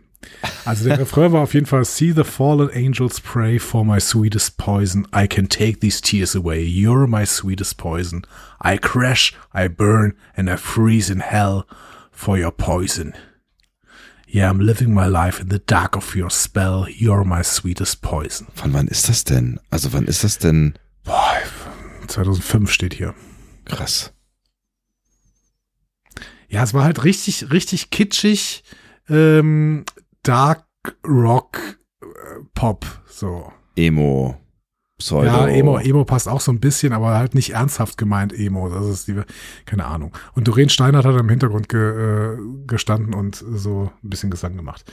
Also 0.65 0.85
der 0.85 0.99
Refrain 0.99 1.31
war 1.31 1.41
auf 1.41 1.53
jeden 1.53 1.65
Fall 1.65 1.85
See 1.85 2.11
the 2.11 2.23
fallen 2.23 2.69
angels 2.73 3.19
pray 3.19 3.57
for 3.57 3.85
my 3.85 3.99
sweetest 3.99 4.57
poison. 4.57 5.07
I 5.13 5.27
can 5.27 5.47
take 5.47 5.79
these 5.79 6.01
tears 6.01 6.35
away. 6.35 6.63
You're 6.63 7.07
my 7.07 7.25
sweetest 7.25 7.77
poison. 7.77 8.25
I 8.63 8.77
crash, 8.77 9.33
I 9.53 9.67
burn, 9.67 10.15
and 10.35 10.49
I 10.49 10.57
freeze 10.57 11.09
in 11.09 11.21
hell 11.21 11.65
for 12.11 12.37
your 12.37 12.51
poison. 12.51 13.13
Yeah, 14.27 14.51
I'm 14.51 14.59
living 14.59 14.93
my 14.93 15.07
life 15.07 15.41
in 15.41 15.49
the 15.49 15.59
dark 15.59 15.95
of 15.95 16.15
your 16.15 16.29
spell. 16.29 16.85
You're 16.87 17.23
my 17.23 17.41
sweetest 17.41 18.01
poison. 18.01 18.47
Von 18.53 18.73
wann 18.73 18.87
ist 18.87 19.09
das 19.09 19.23
denn? 19.23 19.59
Also 19.71 19.91
wann 19.93 20.05
ist 20.05 20.23
das 20.23 20.37
denn? 20.37 20.75
Boah, 21.03 21.39
2005 22.07 22.69
steht 22.69 22.93
hier. 22.93 23.15
Krass. 23.65 24.13
Ja, 26.47 26.63
es 26.63 26.73
war 26.73 26.83
halt 26.83 27.03
richtig, 27.03 27.51
richtig 27.51 27.89
kitschig, 27.89 28.63
ähm, 29.07 29.85
Dark 30.23 30.65
Rock 31.07 31.57
äh, 32.01 32.05
Pop, 32.53 32.85
so. 33.07 33.51
Emo. 33.75 34.37
Pseudo. 34.97 35.27
Ja, 35.27 35.47
Emo, 35.47 35.77
Emo 35.77 36.03
passt 36.03 36.27
auch 36.27 36.41
so 36.41 36.51
ein 36.51 36.59
bisschen, 36.59 36.91
aber 36.91 37.11
halt 37.17 37.33
nicht 37.33 37.51
ernsthaft 37.51 37.97
gemeint 37.97 38.33
Emo. 38.33 38.69
Das 38.69 38.85
ist 38.85 39.07
die, 39.07 39.15
keine 39.65 39.85
Ahnung. 39.85 40.11
Und 40.33 40.47
Doreen 40.49 40.67
Steinert 40.67 41.05
hat 41.05 41.17
im 41.17 41.29
Hintergrund 41.29 41.69
ge, 41.69 42.33
äh, 42.33 42.37
gestanden 42.67 43.13
und 43.13 43.35
so 43.35 43.91
ein 44.03 44.09
bisschen 44.09 44.29
Gesang 44.29 44.57
gemacht. 44.57 44.83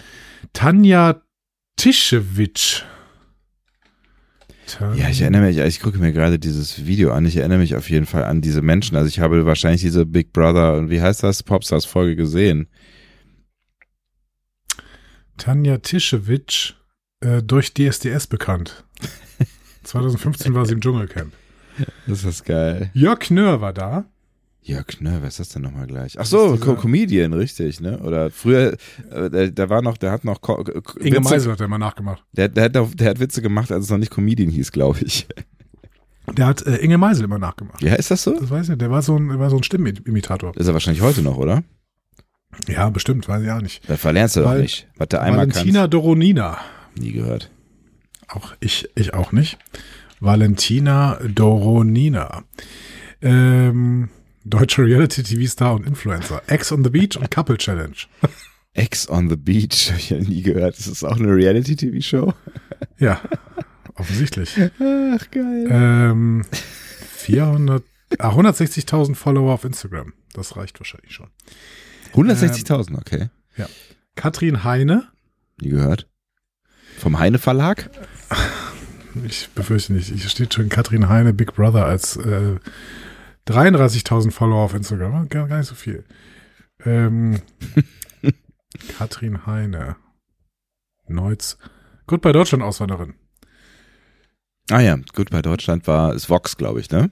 Tanja 0.52 1.23
Tischewitsch. 1.75 2.85
Tan- 4.68 4.97
Ja, 4.97 5.09
ich 5.09 5.21
erinnere 5.21 5.42
mich, 5.42 5.59
ich 5.59 5.80
gucke 5.80 5.99
mir 5.99 6.12
gerade 6.12 6.38
dieses 6.38 6.87
Video 6.87 7.12
an. 7.12 7.25
Ich 7.26 7.37
erinnere 7.37 7.59
mich 7.59 7.75
auf 7.75 7.90
jeden 7.90 8.06
Fall 8.06 8.25
an 8.25 8.40
diese 8.40 8.62
Menschen. 8.62 8.97
Also 8.97 9.09
ich 9.09 9.18
habe 9.21 9.45
wahrscheinlich 9.47 9.80
diese 9.80 10.06
Big 10.06 10.33
Brother 10.33 10.75
und 10.75 10.88
wie 10.90 11.00
heißt 11.02 11.23
das 11.25 11.42
Popstars 11.42 11.85
Folge 11.85 12.14
gesehen. 12.16 12.68
Tanja 15.36 15.78
Tischewitsch, 15.78 16.74
äh, 17.20 17.42
durch 17.42 17.74
DSDS 17.74 18.26
bekannt. 18.26 18.84
2015 19.84 20.54
war 20.54 20.66
sie 20.66 20.74
im 20.74 20.80
Dschungelcamp. 20.80 21.32
Das 22.06 22.24
ist 22.24 22.44
geil. 22.44 22.90
Jörg 22.94 23.30
Nöhr 23.30 23.60
war 23.60 23.72
da. 23.72 24.06
Jörg 24.66 24.86
Knör, 24.88 25.18
wer 25.20 25.28
ist 25.28 25.38
das 25.38 25.50
denn 25.50 25.62
nochmal 25.62 25.86
gleich? 25.86 26.18
Ach 26.18 26.26
so, 26.26 26.56
Co 26.56 26.74
Comedian, 26.74 27.32
richtig, 27.32 27.80
ne? 27.80 28.00
Oder 28.00 28.32
früher, 28.32 28.76
äh, 29.10 29.30
der, 29.30 29.50
der 29.52 29.70
war 29.70 29.80
noch, 29.80 29.96
der 29.96 30.10
hat 30.10 30.24
noch 30.24 30.40
Co 30.40 30.64
Inge 30.98 31.20
Meisel 31.20 31.52
hat 31.52 31.60
er 31.60 31.66
immer 31.66 31.78
nachgemacht. 31.78 32.24
Der, 32.32 32.48
der, 32.48 32.64
hat 32.64 32.74
der 32.74 33.10
hat 33.10 33.20
Witze 33.20 33.42
gemacht, 33.42 33.70
als 33.70 33.84
es 33.84 33.90
noch 33.90 33.98
nicht 33.98 34.10
Comedian 34.10 34.50
hieß, 34.50 34.72
glaube 34.72 34.98
ich. 35.02 35.28
Der 36.36 36.46
hat 36.48 36.66
äh, 36.66 36.78
Inge 36.78 36.98
Meisel 36.98 37.26
immer 37.26 37.38
nachgemacht. 37.38 37.80
Ja, 37.80 37.94
ist 37.94 38.10
das 38.10 38.24
so? 38.24 38.40
Das 38.40 38.50
weiß 38.50 38.70
ich, 38.70 38.78
der 38.78 38.90
war 38.90 39.02
so 39.02 39.16
ein, 39.16 39.28
der 39.28 39.38
war 39.38 39.50
so 39.50 39.56
ein 39.56 39.62
Stimmenimitator. 39.62 40.56
Ist 40.56 40.66
er 40.66 40.72
wahrscheinlich 40.72 41.02
heute 41.02 41.22
noch, 41.22 41.36
oder? 41.36 41.62
Ja, 42.68 42.88
bestimmt, 42.90 43.28
weiß 43.28 43.42
ich 43.42 43.50
auch 43.50 43.60
nicht. 43.60 43.88
Da 43.88 43.96
verlernst 43.96 44.36
du 44.36 44.40
doch 44.40 44.48
Val- 44.50 44.62
nicht. 44.62 44.86
Was 44.96 45.08
du 45.08 45.20
einmal 45.20 45.48
Valentina 45.48 45.86
Doronina. 45.86 46.58
kannst. 46.86 47.02
Nie 47.02 47.12
gehört. 47.12 47.50
Auch 48.28 48.54
ich, 48.60 48.88
ich 48.94 49.14
auch 49.14 49.32
nicht. 49.32 49.58
Valentina 50.20 51.18
Doronina. 51.26 52.42
Ähm, 53.22 54.08
deutscher 54.44 54.84
Reality-TV-Star 54.84 55.75
und 55.75 55.86
Influencer. 55.86 56.42
Ex 56.46 56.72
on 56.72 56.82
the 56.84 56.90
Beach 56.90 57.16
und 57.16 57.30
Couple 57.30 57.56
Challenge. 57.58 57.96
Ex 58.75 59.08
on 59.08 59.30
the 59.30 59.36
Beach, 59.36 59.88
habe 59.90 59.98
ich 60.00 60.10
ja 60.10 60.18
nie 60.18 60.42
gehört. 60.42 60.78
Ist 60.78 60.88
das 60.90 61.02
auch 61.04 61.16
eine 61.18 61.28
Reality-TV-Show? 61.34 62.32
Ja, 62.98 63.20
offensichtlich. 63.94 64.54
Ach, 64.58 65.30
geil. 65.30 65.66
Ähm, 65.70 66.44
400, 66.50 67.82
ah, 68.18 68.30
160.000 68.30 69.14
Follower 69.14 69.52
auf 69.54 69.64
Instagram. 69.64 70.12
Das 70.34 70.56
reicht 70.56 70.78
wahrscheinlich 70.80 71.12
schon. 71.12 71.28
160.000, 72.16 72.99
okay. 72.99 73.28
Katrin 74.16 74.64
Heine. 74.64 75.08
Nie 75.61 75.70
gehört. 75.70 76.08
Vom 76.99 77.18
Heine 77.18 77.38
Verlag? 77.38 77.90
Ich 79.25 79.50
befürchte 79.50 79.92
nicht. 79.92 80.08
Hier 80.08 80.28
steht 80.28 80.54
schon 80.54 80.68
Katrin 80.68 81.08
Heine 81.08 81.32
Big 81.32 81.54
Brother 81.54 81.87
als 81.87 82.16
äh, 82.16 82.56
33.000 83.46 84.30
Follower 84.30 84.62
auf 84.62 84.75
Instagram. 84.75 85.28
Gar, 85.28 85.46
gar 85.46 85.58
nicht 85.58 85.68
so 85.68 85.75
viel. 85.75 86.04
Ähm, 86.85 87.40
Katrin 88.99 89.46
Heine. 89.46 89.96
Neutz. 91.06 91.58
Gut 92.06 92.23
bei 92.23 92.32
Deutschland 92.32 92.62
Auswanderin. 92.62 93.14
Ah 94.70 94.80
ja, 94.80 94.96
gut, 95.14 95.30
bei 95.30 95.42
Deutschland 95.42 95.87
war, 95.87 96.14
ist 96.14 96.28
Vox, 96.28 96.56
glaube 96.56 96.80
ich, 96.80 96.90
ne? 96.90 97.11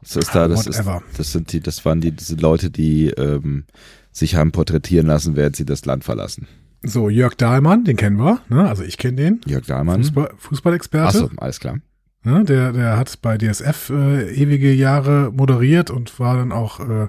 Das 0.00 0.16
ist 0.16 0.34
da, 0.34 0.48
das 0.48 0.66
ist, 0.66 0.82
das 1.16 1.32
sind 1.32 1.52
die, 1.52 1.60
das 1.60 1.84
waren 1.84 2.00
die, 2.00 2.10
diese 2.10 2.34
Leute, 2.34 2.70
die 2.70 3.06
ähm, 3.10 3.66
sich 4.12 4.36
haben 4.36 4.52
porträtieren 4.52 5.06
lassen, 5.06 5.36
während 5.36 5.56
sie 5.56 5.64
das 5.64 5.84
Land 5.84 6.04
verlassen. 6.04 6.46
So, 6.84 7.08
Jörg 7.08 7.34
Dahlmann, 7.34 7.84
den 7.84 7.96
kennen 7.96 8.18
wir. 8.18 8.40
Ne? 8.48 8.68
Also 8.68 8.82
ich 8.82 8.98
kenne 8.98 9.16
den. 9.16 9.40
Jörg 9.46 9.66
Dahlmann. 9.66 10.02
Fußball, 10.02 10.34
Fußballexperte. 10.36 11.24
Achso, 11.24 11.30
alles 11.36 11.60
klar. 11.60 11.78
Ne? 12.24 12.44
Der, 12.44 12.72
der 12.72 12.96
hat 12.96 13.20
bei 13.22 13.38
DSF 13.38 13.90
äh, 13.90 14.32
ewige 14.32 14.72
Jahre 14.72 15.32
moderiert 15.32 15.90
und 15.90 16.18
war 16.18 16.36
dann 16.36 16.52
auch 16.52 16.80
äh, 16.80 17.08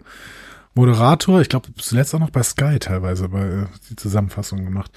Moderator. 0.76 1.42
Ich 1.42 1.50
glaube, 1.50 1.70
zuletzt 1.76 2.14
auch 2.16 2.20
noch 2.20 2.30
bei 2.32 2.44
Sky 2.44 2.80
teilweise 2.80 3.30
bei 3.30 3.46
äh, 3.46 3.66
die 3.90 3.96
Zusammenfassung 3.96 4.64
gemacht. 4.64 4.92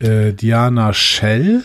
Äh, 0.00 0.32
Diana 0.32 0.92
Schell. 0.92 1.62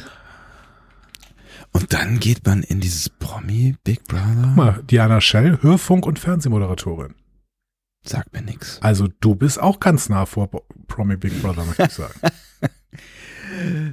Und 1.71 1.93
dann 1.93 2.19
geht 2.19 2.45
man 2.45 2.61
in 2.61 2.79
dieses 2.79 3.09
Promi 3.09 3.75
Big 3.83 4.03
Brother. 4.05 4.43
Guck 4.43 4.55
mal, 4.55 4.83
Diana 4.89 5.21
Schell, 5.21 5.57
Hörfunk- 5.61 6.05
und 6.05 6.19
Fernsehmoderatorin. 6.19 7.15
Sagt 8.05 8.33
mir 8.33 8.41
nix. 8.41 8.79
Also 8.81 9.07
du 9.21 9.35
bist 9.35 9.61
auch 9.61 9.79
ganz 9.79 10.09
nah 10.09 10.25
vor 10.25 10.49
Promi 10.87 11.15
Big 11.15 11.41
Brother, 11.41 11.65
möchte 11.65 11.83
ich 11.83 11.93
sagen. 11.93 12.13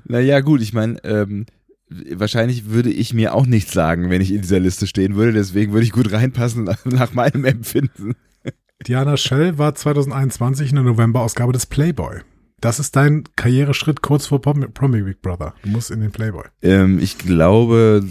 Naja, 0.05 0.41
gut, 0.41 0.63
ich 0.63 0.73
meine, 0.73 1.03
ähm, 1.05 1.47
wahrscheinlich 1.89 2.71
würde 2.71 2.91
ich 2.91 3.15
mir 3.15 3.35
auch 3.35 3.47
nichts 3.47 3.73
sagen, 3.73 4.11
wenn 4.11 4.23
ich 4.23 4.33
in 4.33 4.43
dieser 4.43 4.61
Liste 4.61 4.87
stehen 4.87 5.17
würde. 5.17 5.33
Deswegen 5.33 5.73
würde 5.73 5.85
ich 5.85 5.93
gut 5.93 6.13
reinpassen 6.13 6.65
nach, 6.85 7.13
meinem 7.13 7.45
Empfinden. 7.45 8.15
Diana 8.87 9.17
Schell 9.17 9.59
war 9.59 9.75
2021 9.75 10.71
in 10.71 10.77
der 10.77 10.85
November-Ausgabe 10.85 11.53
des 11.53 11.67
Playboy. 11.67 12.21
Das 12.61 12.79
ist 12.79 12.95
dein 12.95 13.25
Karriereschritt 13.37 14.03
kurz 14.03 14.27
vor 14.27 14.41
Promi 14.41 14.69
Promi 14.69 15.03
Big 15.03 15.23
Brother. 15.23 15.55
Du 15.63 15.71
musst 15.71 15.91
in 15.91 16.01
den 16.01 16.11
Playboy. 16.11 16.45
Ähm, 16.63 16.99
ich 16.99 17.17
glaube, 17.17 18.05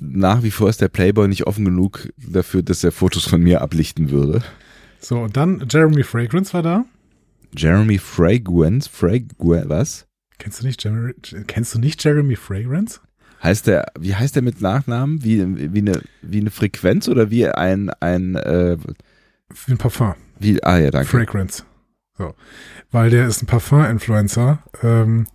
nach 0.00 0.42
wie 0.42 0.50
vor 0.50 0.68
ist 0.68 0.80
der 0.80 0.88
Playboy 0.88 1.28
nicht 1.28 1.46
offen 1.46 1.64
genug 1.64 2.08
dafür, 2.16 2.62
dass 2.62 2.82
er 2.82 2.90
Fotos 2.92 3.24
von 3.24 3.40
mir 3.40 3.60
ablichten 3.62 4.10
würde. 4.10 4.42
So, 5.04 5.20
und 5.20 5.36
dann 5.36 5.66
Jeremy 5.68 6.02
Fragrance 6.02 6.54
war 6.54 6.62
da. 6.62 6.84
Jeremy 7.56 7.98
Fragrance, 7.98 8.88
Fragrance, 8.90 9.68
was? 9.68 10.06
Kennst 10.38 10.62
du 10.62 10.66
nicht 10.66 10.82
Jeremy, 10.82 11.12
kennst 11.46 11.74
du 11.74 11.78
nicht 11.78 12.02
Jeremy 12.02 12.36
Fragrance? 12.36 13.00
Heißt 13.42 13.66
der, 13.66 13.92
wie 13.98 14.14
heißt 14.14 14.34
der 14.34 14.42
mit 14.42 14.62
Nachnamen? 14.62 15.22
Wie, 15.22 15.72
wie 15.74 15.78
eine, 15.80 16.00
wie 16.22 16.40
eine 16.40 16.50
Frequenz 16.50 17.08
oder 17.08 17.30
wie 17.30 17.46
ein, 17.46 17.90
ein, 18.00 18.36
äh, 18.36 18.78
Wie 19.66 19.72
ein 19.72 19.78
Parfum. 19.78 20.14
wie, 20.38 20.62
ah 20.64 20.78
ja, 20.78 20.90
danke. 20.90 21.08
Fragrance. 21.10 21.64
So. 22.16 22.34
Weil 22.90 23.10
der 23.10 23.26
ist 23.26 23.42
ein 23.42 23.46
Parfum-Influencer 23.46 24.62
ähm, 24.82 25.26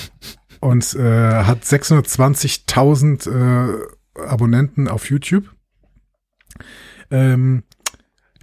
und 0.60 0.94
äh, 0.94 1.42
hat 1.42 1.64
620.000 1.64 3.28
äh, 3.28 4.20
Abonnenten 4.20 4.86
auf 4.86 5.10
YouTube. 5.10 5.52
Ähm, 7.10 7.64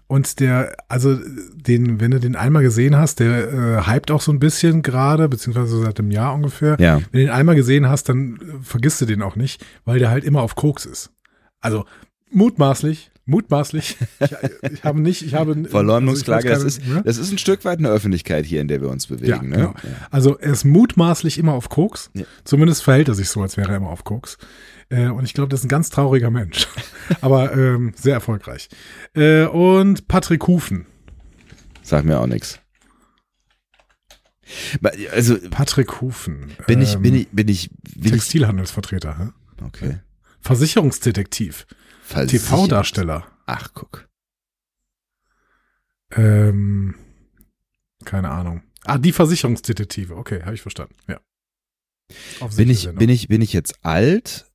und 0.07 0.39
der, 0.39 0.75
also 0.87 1.17
den, 1.55 1.99
wenn 1.99 2.11
du 2.11 2.19
den 2.19 2.35
einmal 2.35 2.61
gesehen 2.61 2.95
hast, 2.95 3.19
der 3.19 3.51
äh, 3.51 3.91
hypt 3.91 4.11
auch 4.11 4.21
so 4.21 4.31
ein 4.31 4.39
bisschen 4.39 4.81
gerade, 4.83 5.27
beziehungsweise 5.27 5.81
seit 5.81 5.99
einem 5.99 6.11
Jahr 6.11 6.33
ungefähr. 6.35 6.77
Ja. 6.79 6.97
Wenn 7.11 7.21
du 7.21 7.25
den 7.25 7.29
einmal 7.29 7.55
gesehen 7.55 7.89
hast, 7.89 8.09
dann 8.09 8.35
äh, 8.35 8.63
vergisst 8.63 9.01
du 9.01 9.05
den 9.05 9.21
auch 9.23 9.35
nicht, 9.35 9.65
weil 9.83 9.99
der 9.99 10.09
halt 10.11 10.23
immer 10.23 10.41
auf 10.41 10.55
Koks 10.55 10.85
ist. 10.85 11.11
Also 11.59 11.85
mutmaßlich, 12.31 13.11
mutmaßlich. 13.25 13.97
Ich, 14.19 14.71
ich 14.71 14.83
habe 14.83 15.01
nicht, 15.01 15.23
ich 15.23 15.33
habe 15.33 15.65
Verleumdungsklage, 15.67 16.49
also 16.49 16.63
das 16.65 16.77
ist, 16.77 16.87
ne? 16.87 17.01
das 17.03 17.17
ist 17.17 17.31
ein 17.31 17.37
Stück 17.37 17.65
weit 17.65 17.79
eine 17.79 17.89
Öffentlichkeit 17.89 18.45
hier, 18.45 18.61
in 18.61 18.67
der 18.67 18.81
wir 18.81 18.89
uns 18.89 19.07
bewegen, 19.07 19.27
Ja, 19.27 19.41
ne? 19.41 19.55
genau. 19.55 19.73
Also 20.11 20.37
er 20.37 20.53
ist 20.53 20.65
mutmaßlich 20.65 21.37
immer 21.37 21.53
auf 21.53 21.69
Koks. 21.69 22.11
Ja. 22.13 22.25
Zumindest 22.43 22.83
verhält 22.83 23.07
er 23.07 23.15
sich 23.15 23.29
so, 23.29 23.41
als 23.41 23.57
wäre 23.57 23.71
er 23.71 23.77
immer 23.77 23.89
auf 23.89 24.03
Koks. 24.03 24.37
Äh, 24.89 25.07
und 25.09 25.23
ich 25.25 25.33
glaube, 25.33 25.49
das 25.49 25.61
ist 25.61 25.65
ein 25.65 25.69
ganz 25.69 25.89
trauriger 25.89 26.29
Mensch. 26.29 26.67
Aber 27.21 27.53
ähm, 27.53 27.93
sehr 27.95 28.13
erfolgreich. 28.13 28.69
Äh, 29.13 29.45
und 29.45 30.07
Patrick 30.07 30.47
Hufen. 30.47 30.85
Sag 31.81 32.05
mir 32.05 32.19
auch 32.19 32.27
nichts. 32.27 32.59
Also 35.11 35.37
Patrick 35.49 36.01
Hufen. 36.01 36.53
bin 36.67 36.81
ich, 36.81 36.95
ähm, 36.95 37.01
bin 37.01 37.15
ich, 37.15 37.29
bin 37.31 37.47
ich, 37.47 37.71
ich, 37.95 38.11
Textilhandelsvertreter. 38.11 39.17
hä? 39.17 39.63
okay. 39.65 39.99
Versicherungsdetektiv. 40.41 41.65
Versicher- 42.03 42.49
TV-Darsteller. 42.49 43.25
Ach, 43.47 43.69
guck. 43.73 44.07
Ähm, 46.11 46.95
keine 48.05 48.29
Ahnung. 48.29 48.61
Ah, 48.83 48.99
die 48.99 49.11
Versicherungsdetektive. 49.11 50.15
Okay, 50.15 50.43
habe 50.43 50.53
ich 50.53 50.61
verstanden. 50.61 50.95
Ja. 51.07 51.19
Bin 52.55 52.69
ich, 52.69 52.81
Sendung. 52.81 52.99
bin 52.99 53.09
ich, 53.09 53.27
bin 53.27 53.41
ich 53.41 53.51
jetzt 53.53 53.83
alt? 53.83 54.45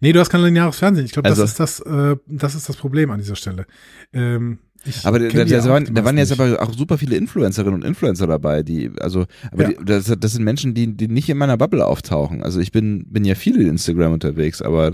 Nee, 0.00 0.12
du 0.12 0.20
hast 0.20 0.30
kein 0.30 0.42
lineares 0.42 0.78
Fernsehen. 0.78 1.04
Ich 1.06 1.12
glaube, 1.12 1.28
Also- 1.28 1.42
das 1.42 1.52
ist 1.52 1.60
das, 1.60 1.80
äh, 1.80 2.16
das 2.26 2.54
ist 2.54 2.68
das 2.68 2.76
Problem 2.76 3.10
an 3.10 3.18
dieser 3.18 3.36
Stelle. 3.36 3.66
Ähm, 4.12 4.58
Aber 5.04 5.18
da, 5.20 5.28
da, 5.28 5.64
waren, 5.68 5.94
da 5.94 6.04
waren 6.04 6.18
jetzt 6.18 6.30
nicht. 6.30 6.40
aber 6.40 6.60
auch 6.60 6.72
super 6.72 6.98
viele 6.98 7.16
Influencerinnen 7.16 7.74
und 7.74 7.84
Influencer 7.84 8.26
dabei, 8.26 8.62
die, 8.64 8.90
also, 9.00 9.26
aber 9.52 9.62
Ja. 9.64 9.68
die, 9.70 9.84
das, 9.84 10.12
das 10.18 10.32
sind 10.32 10.42
Menschen, 10.42 10.74
die, 10.74 10.96
die 10.96 11.06
nicht 11.08 11.28
in 11.28 11.38
meiner 11.38 11.56
Bubble 11.56 11.86
auftauchen. 11.86 12.42
Also 12.42 12.58
ich 12.60 12.72
bin, 12.72 13.04
bin 13.08 13.24
ja 13.24 13.34
viel 13.36 13.60
in 13.60 13.68
Instagram 13.68 14.12
unterwegs, 14.12 14.60
aber 14.60 14.92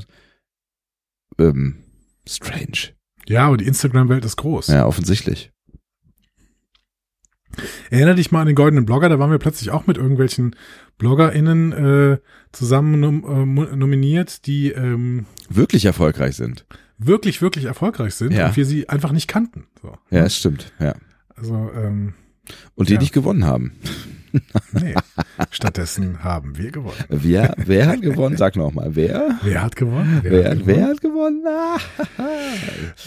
ähm, 1.39 1.77
strange. 2.29 2.95
Ja, 3.29 3.47
aber 3.47 3.57
die 3.59 3.67
Instagram-Welt 3.67 4.25
ist 4.25 4.37
groß. 4.37 4.69
Ja, 4.69 4.87
offensichtlich. 4.87 5.51
Erinner 7.91 8.15
dich 8.15 8.31
mal 8.33 8.41
an 8.43 8.47
den 8.47 8.57
goldenen 8.57 8.87
Blogger, 8.87 9.09
da 9.09 9.19
waren 9.19 9.31
wir 9.31 9.39
plötzlich 9.39 9.71
auch 9.71 9.87
mit 9.87 9.97
irgendwelchen 9.97 10.55
BloggerInnen 10.99 11.73
äh, 11.73 12.19
zusammen 12.53 13.01
nom 13.01 13.59
äh, 13.69 13.77
nominiert, 13.77 14.47
die 14.47 14.71
ähm, 14.73 15.27
Wirklich 15.49 15.85
erfolgreich 15.85 16.37
sind. 16.37 16.65
wirklich, 16.99 17.41
wirklich 17.43 17.67
erfolgreich 17.67 18.15
sind 18.15 18.33
Ja. 18.33 18.47
und 18.49 18.57
wir 18.57 18.65
sie 18.65 18.89
einfach 18.89 19.13
nicht 19.13 19.29
kannten. 19.29 19.67
So. 19.83 19.97
Ja, 20.11 20.25
es 20.25 20.37
stimmt. 20.37 20.73
Ja. 20.81 20.95
Also, 21.37 21.71
ähm, 21.77 22.15
Und 22.75 22.89
die 22.89 22.95
Ja. 22.95 23.01
nicht 23.01 23.13
gewonnen 23.13 23.45
haben. 23.45 23.73
nee. 24.73 24.95
Stattdessen 25.51 26.23
haben 26.25 26.59
wir 26.59 26.71
gewonnen. 26.71 26.97
Wer, 27.09 27.55
wer 27.59 27.87
hat 27.87 28.03
gewonnen? 28.03 28.37
Sag 28.37 28.57
noch 28.57 28.73
mal, 28.75 28.95
wer? 28.97 29.39
Wer 29.43 29.63
hat 29.63 29.77
gewonnen? 29.77 30.21
Wer, 30.23 30.51
hat 30.51 30.67
wer 30.67 30.87
hat 30.89 31.01
gewonnen? 31.01 31.45
Ah, 31.47 31.79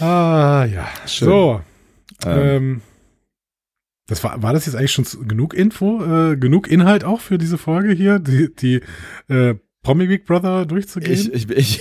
Ah, 0.00 0.64
ja. 0.64 0.88
Schön. 1.06 1.28
So. 1.28 1.60
ähm, 2.26 2.38
Ähm, 2.38 2.80
das 4.06 4.22
war, 4.24 4.42
war 4.42 4.52
das 4.52 4.66
jetzt 4.66 4.74
eigentlich 4.74 4.92
schon 4.92 5.06
genug 5.28 5.54
Info, 5.54 6.02
äh, 6.04 6.36
genug 6.36 6.68
Inhalt 6.68 7.04
auch 7.04 7.20
für 7.20 7.38
diese 7.38 7.58
Folge 7.58 7.92
hier, 7.92 8.18
die, 8.18 8.54
die 8.54 8.80
äh, 9.32 9.54
Promi 9.82 10.06
Big 10.06 10.24
Brother 10.26 10.66
durchzugehen? 10.66 11.12
ich, 11.12 11.32
ich, 11.32 11.50
ich, 11.50 11.80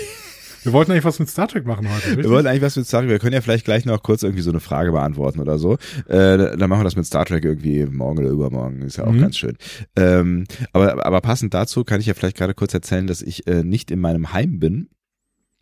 wir 0.64 0.74
wollten 0.74 0.92
eigentlich 0.92 1.04
was 1.06 1.18
mit 1.18 1.28
Star 1.30 1.48
Trek 1.48 1.66
machen 1.66 1.90
heute, 1.90 2.08
richtig? 2.10 2.24
wir 2.26 2.30
wollten 2.30 2.48
eigentlich 2.48 2.62
was 2.62 2.76
mit 2.76 2.86
Star 2.86 3.02
Trek. 3.02 3.10
Wir 3.10 3.18
können 3.20 3.34
ja 3.34 3.42
vielleicht 3.42 3.66
gleich 3.66 3.86
noch 3.86 4.04
kurz 4.04 4.22
irgendwie 4.22 4.44
so 4.44 4.52
eine 4.52 4.60
Frage 4.60 4.92
beantworten 4.92 5.40
oder 5.40 5.58
so. 5.58 5.74
Äh, 6.08 6.38
dann 6.58 6.70
machen 6.70 6.82
wir 6.82 6.84
das 6.84 6.96
mit 6.96 7.06
Star 7.08 7.26
Trek 7.26 7.44
irgendwie 7.44 7.86
morgen 7.86 8.20
oder 8.20 8.30
übermorgen. 8.30 8.82
Ist 8.84 8.98
ja 8.98 9.06
auch 9.06 9.12
Mhm. 9.12 9.22
ganz 9.22 9.38
schön. 9.38 9.58
Ähm, 9.96 10.46
aber, 10.74 11.04
aber 11.04 11.22
passend 11.22 11.54
dazu 11.56 11.84
kann 11.84 12.00
ich 12.00 12.06
ja 12.06 12.14
vielleicht 12.14 12.38
gerade 12.38 12.54
kurz 12.54 12.74
erzählen, 12.76 13.08
dass 13.08 13.24
ich 13.24 13.48
äh, 13.48 13.64
nicht 13.64 13.90
in 13.90 14.00
meinem 14.00 14.34
Heim 14.34 14.60
bin, 14.60 14.90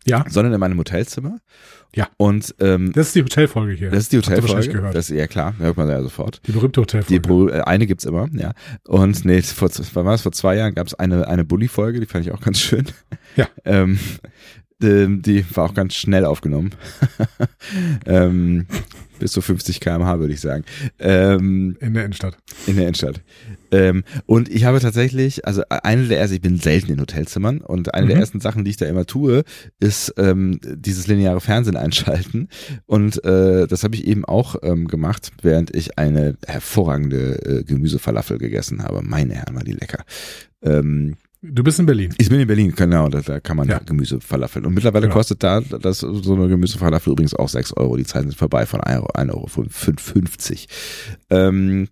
ja, 0.06 0.24
sondern 0.28 0.52
in 0.54 0.60
meinem 0.60 0.78
Hotelzimmer. 0.78 1.38
Ja. 1.94 2.08
Und 2.16 2.54
ähm, 2.60 2.92
das 2.92 3.08
ist 3.08 3.16
die 3.16 3.22
Hotelfolge 3.22 3.72
hier. 3.74 3.90
das 3.90 4.04
ist 4.04 4.12
die 4.12 4.18
Hotelfolge. 4.18 4.68
gehört. 4.68 4.94
Das, 4.94 5.08
ja 5.08 5.26
klar, 5.26 5.54
hört 5.58 5.76
man 5.76 5.88
ja 5.88 6.00
sofort. 6.02 6.40
die 6.46 6.52
berühmte 6.52 6.80
Die 6.80 6.82
Hotelfolge. 6.82 7.20
Bru- 7.28 7.48
äh, 7.50 7.62
eine 7.62 7.86
gibt's 7.86 8.04
immer, 8.04 8.28
ja. 8.32 8.52
Und 8.86 9.24
nee, 9.24 9.42
vor, 9.42 9.68
wann 9.94 10.04
war 10.04 10.12
das? 10.12 10.22
vor 10.22 10.32
zwei 10.32 10.56
Jahren 10.56 10.74
gab's 10.74 10.94
eine, 10.94 11.26
eine 11.26 11.44
Bully-Folge, 11.44 11.98
die 12.00 12.06
fand 12.06 12.24
ich 12.26 12.32
auch 12.32 12.40
ganz 12.40 12.60
schön. 12.60 12.86
Ja. 13.36 13.48
ähm, 13.64 13.98
ähm, 14.82 15.20
die 15.22 15.44
war 15.56 15.64
auch 15.64 15.74
ganz 15.74 15.94
schnell 15.94 16.24
aufgenommen. 16.24 16.70
ähm, 18.06 18.66
bis 19.20 19.32
zu 19.32 19.40
50 19.40 19.78
km/h, 19.80 20.18
würde 20.18 20.34
ich 20.34 20.40
sagen. 20.40 20.64
Ähm, 20.98 21.76
in 21.80 21.94
der 21.94 22.04
Innenstadt. 22.04 22.36
in 22.66 22.74
der 22.74 22.84
Innenstadt. 22.84 23.20
Ähm, 23.72 24.02
und 24.26 24.48
ich 24.48 24.64
habe 24.64 24.80
tatsächlich, 24.80 25.46
also 25.46 25.62
eine 25.68 26.08
der 26.08 26.18
ersten, 26.18 26.34
ich 26.34 26.40
bin 26.40 26.58
selten 26.58 26.90
in 26.92 27.00
Hotelzimmern 27.00 27.58
und 27.60 27.94
eine 27.94 28.08
der 28.08 28.16
Mhm. 28.16 28.20
ersten 28.22 28.40
Sachen, 28.40 28.64
die 28.64 28.70
ich 28.72 28.76
da 28.78 28.86
immer 28.86 29.06
tue, 29.06 29.44
ist 29.78 30.12
ähm, 30.16 30.58
dieses 30.64 31.06
lineare 31.06 31.40
Fernsehen 31.40 31.76
einschalten. 31.76 32.48
Und 32.86 33.22
äh, 33.24 33.68
das 33.68 33.84
habe 33.84 33.94
ich 33.94 34.06
eben 34.06 34.24
auch 34.24 34.56
ähm, 34.62 34.88
gemacht, 34.88 35.30
während 35.42 35.74
ich 35.76 35.98
eine 35.98 36.36
hervorragende 36.46 37.60
äh, 37.60 37.62
Gemüsefalafel 37.64 38.38
gegessen 38.38 38.82
habe. 38.82 39.02
Meine 39.02 39.34
Herren, 39.34 39.54
war 39.54 39.62
die 39.64 39.72
lecker. 39.72 40.04
Ähm, 40.62 41.16
Du 41.42 41.62
bist 41.64 41.78
in 41.78 41.86
Berlin. 41.86 42.14
ich 42.18 42.28
bin 42.28 42.38
in 42.40 42.46
Berlin, 42.46 42.74
genau, 42.76 43.08
da, 43.08 43.20
da 43.22 43.40
kann 43.40 43.56
man 43.56 43.66
Ja. 43.66 43.78
Gemüsefalafeln. 43.78 44.66
Und 44.66 44.74
mittlerweile 44.74 45.06
Genau. 45.06 45.14
kostet 45.16 45.42
da 45.42 45.60
das, 45.60 46.00
so 46.00 46.34
eine 46.34 46.48
Gemüsefalafel 46.48 47.12
übrigens 47.14 47.34
auch 47.34 47.48
6 47.48 47.72
Euro. 47.78 47.96
Die 47.96 48.04
Zeiten 48.04 48.28
sind 48.28 48.38
vorbei 48.38 48.66
von 48.66 48.80
1 48.82 48.98
Euro, 49.00 49.08
1 49.14 49.30
Euro 49.32 49.46
5,50. 49.46 50.66
Ähm, 51.30 51.88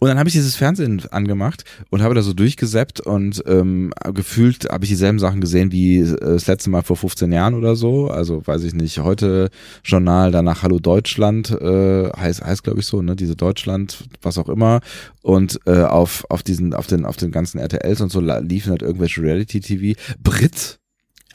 und 0.00 0.08
dann 0.08 0.18
habe 0.18 0.28
ich 0.28 0.34
dieses 0.34 0.56
Fernsehen 0.56 1.02
angemacht 1.10 1.64
und 1.90 2.02
habe 2.02 2.14
da 2.14 2.22
so 2.22 2.32
durchgesäppt 2.32 3.00
und 3.00 3.42
ähm, 3.46 3.92
gefühlt 4.12 4.68
habe 4.70 4.84
ich 4.84 4.90
dieselben 4.90 5.18
Sachen 5.18 5.40
gesehen 5.40 5.72
wie 5.72 5.98
äh, 5.98 6.16
das 6.18 6.46
letzte 6.46 6.70
Mal 6.70 6.82
vor 6.82 6.96
15 6.96 7.30
Jahren 7.32 7.54
oder 7.54 7.76
so. 7.76 8.10
Also 8.10 8.46
weiß 8.46 8.64
ich 8.64 8.74
nicht, 8.74 8.98
heute 8.98 9.50
Journal, 9.84 10.32
danach 10.32 10.62
Hallo 10.62 10.78
Deutschland, 10.78 11.50
äh, 11.50 12.10
heißt, 12.10 12.42
heißt 12.42 12.64
glaube 12.64 12.80
ich 12.80 12.86
so, 12.86 13.02
ne, 13.02 13.16
diese 13.16 13.36
Deutschland, 13.36 14.04
was 14.20 14.38
auch 14.38 14.48
immer. 14.48 14.80
Und 15.22 15.60
äh, 15.66 15.82
auf, 15.82 16.24
auf 16.28 16.42
diesen, 16.42 16.74
auf 16.74 16.86
den, 16.86 17.04
auf 17.04 17.16
den 17.16 17.30
ganzen 17.30 17.58
RTLs 17.58 18.00
und 18.00 18.10
so 18.10 18.20
liefen 18.20 18.70
halt 18.70 18.82
irgendwelche 18.82 19.22
Reality-TV. 19.22 19.98
Brit, 20.18 20.80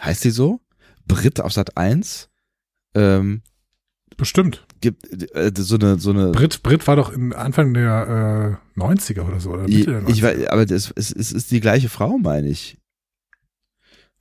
heißt 0.02 0.24
die 0.24 0.32
so? 0.32 0.60
Brit 1.08 1.40
auf 1.40 1.54
Sat 1.54 1.78
1. 1.78 2.30
Ähm, 2.96 3.42
Bestimmt. 4.18 4.66
Gibt 4.84 5.36
äh, 5.36 5.52
so 5.56 5.76
eine, 5.76 5.98
so 5.98 6.12
eine 6.12 6.32
Brit, 6.32 6.62
Brit 6.62 6.86
war 6.86 6.98
doch 6.98 7.12
im 7.12 7.34
Anfang 7.34 7.74
der 7.74 8.60
äh, 8.76 8.80
90er 8.80 9.22
oder 9.22 9.40
so. 9.40 9.52
Oder 9.52 9.68
Ich, 9.68 9.80
Mitte 9.80 9.92
der 9.92 10.02
90er. 10.04 10.10
ich 10.12 10.22
weiß, 10.22 10.48
aber 10.48 10.66
das, 10.66 10.94
es, 10.96 11.12
es 11.12 11.32
ist 11.32 11.52
die 11.52 11.62
gleiche 11.62 11.90
Frau, 11.90 12.18
meine 12.20 12.48
ich. 12.50 12.78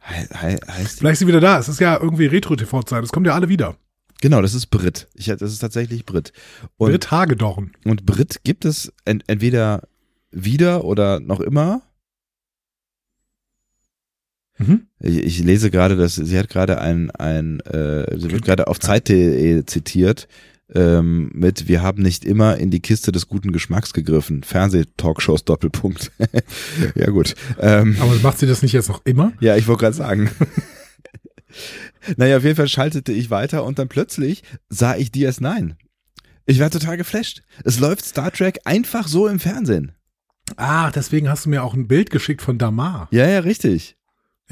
He, 0.00 0.26
he, 0.30 0.56
heißt? 0.66 1.00
Vielleicht 1.00 1.14
ist 1.14 1.18
sie 1.18 1.26
wieder 1.26 1.40
da. 1.40 1.58
Es 1.58 1.68
ist 1.68 1.80
ja 1.80 1.98
irgendwie 2.00 2.26
Retro-TV-Zeit. 2.26 3.04
Es 3.04 3.12
kommt 3.12 3.26
ja 3.26 3.34
alle 3.34 3.48
wieder. 3.48 3.76
Genau, 4.20 4.40
das 4.40 4.54
ist 4.54 4.66
Brit. 4.68 5.08
Ich, 5.14 5.26
das 5.26 5.42
ist 5.42 5.58
tatsächlich 5.58 6.06
Brit. 6.06 6.32
Und 6.76 6.90
Brit 6.90 7.10
Hagedorn. 7.10 7.72
Und 7.84 8.06
Brit 8.06 8.40
gibt 8.44 8.64
es 8.64 8.92
ent, 9.04 9.24
entweder 9.26 9.88
wieder 10.30 10.84
oder 10.84 11.18
noch 11.18 11.40
immer. 11.40 11.82
Mhm. 14.58 14.86
Ich, 15.00 15.18
ich 15.18 15.38
lese 15.40 15.72
gerade, 15.72 15.96
dass 15.96 16.14
sie 16.14 16.38
hat 16.38 16.48
gerade 16.48 16.80
ein, 16.80 17.10
ein 17.10 17.58
äh, 17.60 18.16
sie 18.16 18.30
wird 18.30 18.44
gerade 18.44 18.68
auf 18.68 18.78
Zeit.de 18.78 19.64
zitiert 19.66 20.28
ähm, 20.74 21.30
mit 21.34 21.68
Wir 21.68 21.82
haben 21.82 22.02
nicht 22.02 22.24
immer 22.24 22.56
in 22.58 22.70
die 22.70 22.80
Kiste 22.80 23.12
des 23.12 23.28
guten 23.28 23.52
Geschmacks 23.52 23.92
gegriffen. 23.92 24.42
Fernsehtalkshows 24.42 25.44
Doppelpunkt. 25.44 26.10
ja 26.94 27.10
gut. 27.10 27.34
Ähm, 27.58 27.96
Aber 28.00 28.14
macht 28.16 28.38
sie 28.38 28.46
das 28.46 28.62
nicht 28.62 28.72
jetzt 28.72 28.88
noch 28.88 29.02
immer? 29.04 29.32
Ja, 29.40 29.56
ich 29.56 29.66
wollte 29.66 29.80
gerade 29.80 29.96
sagen. 29.96 30.30
naja, 32.16 32.36
auf 32.36 32.44
jeden 32.44 32.56
Fall 32.56 32.68
schaltete 32.68 33.12
ich 33.12 33.30
weiter 33.30 33.64
und 33.64 33.78
dann 33.78 33.88
plötzlich 33.88 34.42
sah 34.68 34.96
ich 34.96 35.08
DS9. 35.08 35.72
Ich 36.46 36.58
war 36.58 36.70
total 36.70 36.96
geflasht. 36.96 37.42
Es 37.64 37.78
läuft 37.78 38.04
Star 38.04 38.32
Trek 38.32 38.60
einfach 38.64 39.06
so 39.06 39.28
im 39.28 39.38
Fernsehen. 39.38 39.92
Ah, 40.56 40.90
deswegen 40.90 41.28
hast 41.28 41.46
du 41.46 41.50
mir 41.50 41.62
auch 41.62 41.74
ein 41.74 41.86
Bild 41.86 42.10
geschickt 42.10 42.42
von 42.42 42.58
Damar. 42.58 43.08
Ja, 43.10 43.28
ja, 43.28 43.40
richtig. 43.40 43.96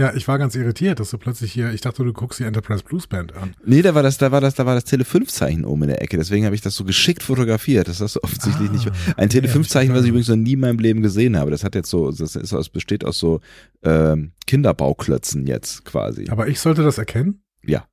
Ja, 0.00 0.14
ich 0.14 0.26
war 0.28 0.38
ganz 0.38 0.54
irritiert, 0.54 0.98
dass 0.98 1.10
du 1.10 1.18
plötzlich 1.18 1.52
hier, 1.52 1.74
ich 1.74 1.82
dachte, 1.82 2.02
du 2.02 2.14
guckst 2.14 2.40
die 2.40 2.44
Enterprise 2.44 2.82
Blues 2.82 3.06
Band 3.06 3.36
an. 3.36 3.54
Nee, 3.66 3.82
da 3.82 3.94
war 3.94 4.02
das, 4.02 4.16
da 4.16 4.32
war 4.32 4.40
das, 4.40 4.54
da 4.54 4.64
war 4.64 4.74
das 4.74 4.84
Tele 4.84 5.04
5 5.04 5.30
Zeichen 5.30 5.66
oben 5.66 5.82
in 5.82 5.88
der 5.88 6.00
Ecke. 6.00 6.16
Deswegen 6.16 6.46
habe 6.46 6.54
ich 6.54 6.62
das 6.62 6.74
so 6.74 6.84
geschickt 6.84 7.22
fotografiert. 7.22 7.86
Das 7.86 8.00
hast 8.00 8.16
du 8.16 8.20
offensichtlich 8.22 8.70
Ah, 8.70 8.72
nicht. 8.72 8.90
Ein 9.18 9.28
Tele 9.28 9.48
ja, 9.48 9.52
5 9.52 9.68
Zeichen, 9.68 9.92
was 9.92 10.04
ich 10.04 10.08
übrigens 10.08 10.28
noch 10.28 10.36
nie 10.36 10.54
in 10.54 10.60
meinem 10.60 10.78
Leben 10.78 11.02
gesehen 11.02 11.36
habe. 11.36 11.50
Das 11.50 11.64
hat 11.64 11.74
jetzt 11.74 11.90
so, 11.90 12.10
das 12.12 12.34
ist 12.34 12.54
aus, 12.54 12.70
besteht 12.70 13.04
aus 13.04 13.18
so 13.18 13.40
ähm, 13.82 14.32
Kinderbauklötzen 14.46 15.46
jetzt 15.46 15.84
quasi. 15.84 16.30
Aber 16.30 16.48
ich 16.48 16.60
sollte 16.60 16.82
das 16.82 16.96
erkennen? 16.96 17.42
Ja. 17.62 17.84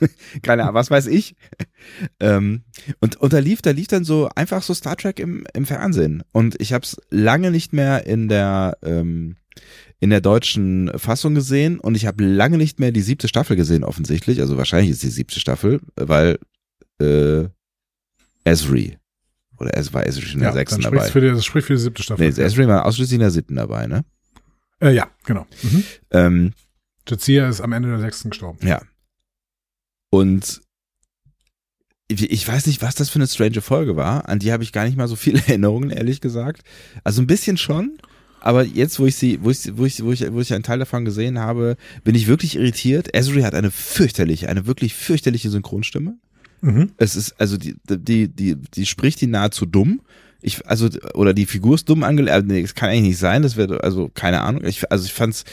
Keine 0.42 0.62
Ahnung, 0.62 0.76
was 0.76 0.90
weiß 0.90 1.08
ich. 1.08 1.36
ähm, 2.20 2.62
und, 3.00 3.16
und 3.16 3.34
da 3.34 3.38
lief, 3.38 3.60
da 3.60 3.72
lief 3.72 3.88
dann 3.88 4.04
so 4.04 4.30
einfach 4.34 4.62
so 4.62 4.72
Star 4.72 4.96
Trek 4.96 5.20
im, 5.20 5.46
im 5.52 5.66
Fernsehen. 5.66 6.22
Und 6.32 6.58
ich 6.58 6.72
habe 6.72 6.84
es 6.84 6.96
lange 7.10 7.50
nicht 7.50 7.74
mehr 7.74 8.06
in 8.06 8.28
der 8.28 8.78
ähm, 8.82 9.36
in 10.00 10.10
der 10.10 10.20
deutschen 10.20 10.90
Fassung 10.98 11.34
gesehen 11.34 11.80
und 11.80 11.94
ich 11.94 12.06
habe 12.06 12.24
lange 12.24 12.58
nicht 12.58 12.80
mehr 12.80 12.92
die 12.92 13.00
siebte 13.00 13.28
Staffel 13.28 13.56
gesehen, 13.56 13.84
offensichtlich. 13.84 14.40
Also 14.40 14.56
wahrscheinlich 14.56 14.90
ist 14.90 15.02
die 15.02 15.08
siebte 15.08 15.40
Staffel, 15.40 15.80
weil 15.96 16.38
äh, 17.00 17.48
Esri 18.44 18.98
oder 19.58 19.76
es 19.76 19.92
war 19.92 20.06
Esri 20.06 20.32
in 20.32 20.40
der 20.40 20.52
sechsten 20.52 20.82
dann 20.82 20.92
dabei. 20.92 21.10
für 21.10 21.20
die, 21.20 21.28
das 21.28 21.44
spricht 21.44 21.68
für 21.68 21.74
die 21.74 21.80
siebte 21.80 22.02
Staffel. 22.02 22.28
Nee, 22.28 22.42
Esri 22.42 22.66
war 22.66 22.84
ausschließlich 22.84 23.14
in 23.14 23.20
der 23.20 23.30
siebten 23.30 23.56
dabei, 23.56 23.86
ne? 23.86 24.04
äh, 24.80 24.92
ja, 24.92 25.08
genau. 25.24 25.46
Mhm. 25.62 25.84
Ähm, 26.10 26.52
Jadzia 27.08 27.48
ist 27.48 27.60
am 27.60 27.72
Ende 27.72 27.88
der 27.88 28.00
sechsten 28.00 28.30
gestorben. 28.30 28.66
Ja. 28.66 28.82
Und 30.10 30.60
ich 32.08 32.30
ich 32.30 32.46
weiß 32.46 32.66
nicht, 32.66 32.82
was 32.82 32.94
das 32.94 33.08
für 33.08 33.16
eine 33.16 33.26
strange 33.26 33.60
Folge 33.60 33.96
war. 33.96 34.28
An 34.28 34.38
die 34.38 34.52
habe 34.52 34.62
ich 34.62 34.72
gar 34.72 34.84
nicht 34.84 34.96
mal 34.96 35.08
so 35.08 35.16
viele 35.16 35.38
Erinnerungen, 35.46 35.90
ehrlich 35.90 36.20
gesagt. 36.20 36.62
Also 37.02 37.22
ein 37.22 37.26
bisschen 37.26 37.56
schon, 37.56 37.98
aber 38.46 38.62
jetzt, 38.62 39.00
wo 39.00 39.06
ich 39.06 39.16
sie, 39.16 39.38
wo 39.42 39.48
ich, 39.50 39.74
wo 39.74 39.86
ich, 39.86 40.04
wo 40.04 40.12
ich, 40.12 40.30
wo 40.30 40.38
ich 40.38 40.52
einen 40.52 40.62
Teil 40.62 40.78
davon 40.78 41.06
gesehen 41.06 41.38
habe, 41.38 41.76
bin 42.04 42.14
ich 42.14 42.26
wirklich 42.26 42.56
irritiert. 42.56 43.14
Esri 43.14 43.40
hat 43.40 43.54
eine 43.54 43.70
fürchterliche, 43.70 44.50
eine 44.50 44.66
wirklich 44.66 44.92
fürchterliche 44.92 45.48
Synchronstimme. 45.48 46.18
Mhm. 46.60 46.90
Es 46.98 47.16
ist, 47.16 47.34
also 47.40 47.56
die, 47.56 47.74
die, 47.88 48.28
die, 48.28 48.56
die 48.56 48.84
spricht 48.84 49.22
die 49.22 49.28
nahezu 49.28 49.64
dumm. 49.64 50.02
Ich, 50.42 50.66
also, 50.66 50.90
oder 51.14 51.32
die 51.32 51.46
Figur 51.46 51.74
ist 51.76 51.88
dumm 51.88 52.02
angelegt. 52.02 52.46
Nee, 52.46 52.60
das 52.60 52.74
kann 52.74 52.90
eigentlich 52.90 53.08
nicht 53.08 53.18
sein. 53.18 53.40
Das 53.40 53.56
wäre, 53.56 53.82
also, 53.82 54.10
keine 54.12 54.42
Ahnung. 54.42 54.62
Ich, 54.66 54.92
also, 54.92 55.06
ich 55.06 55.14
fand's, 55.14 55.44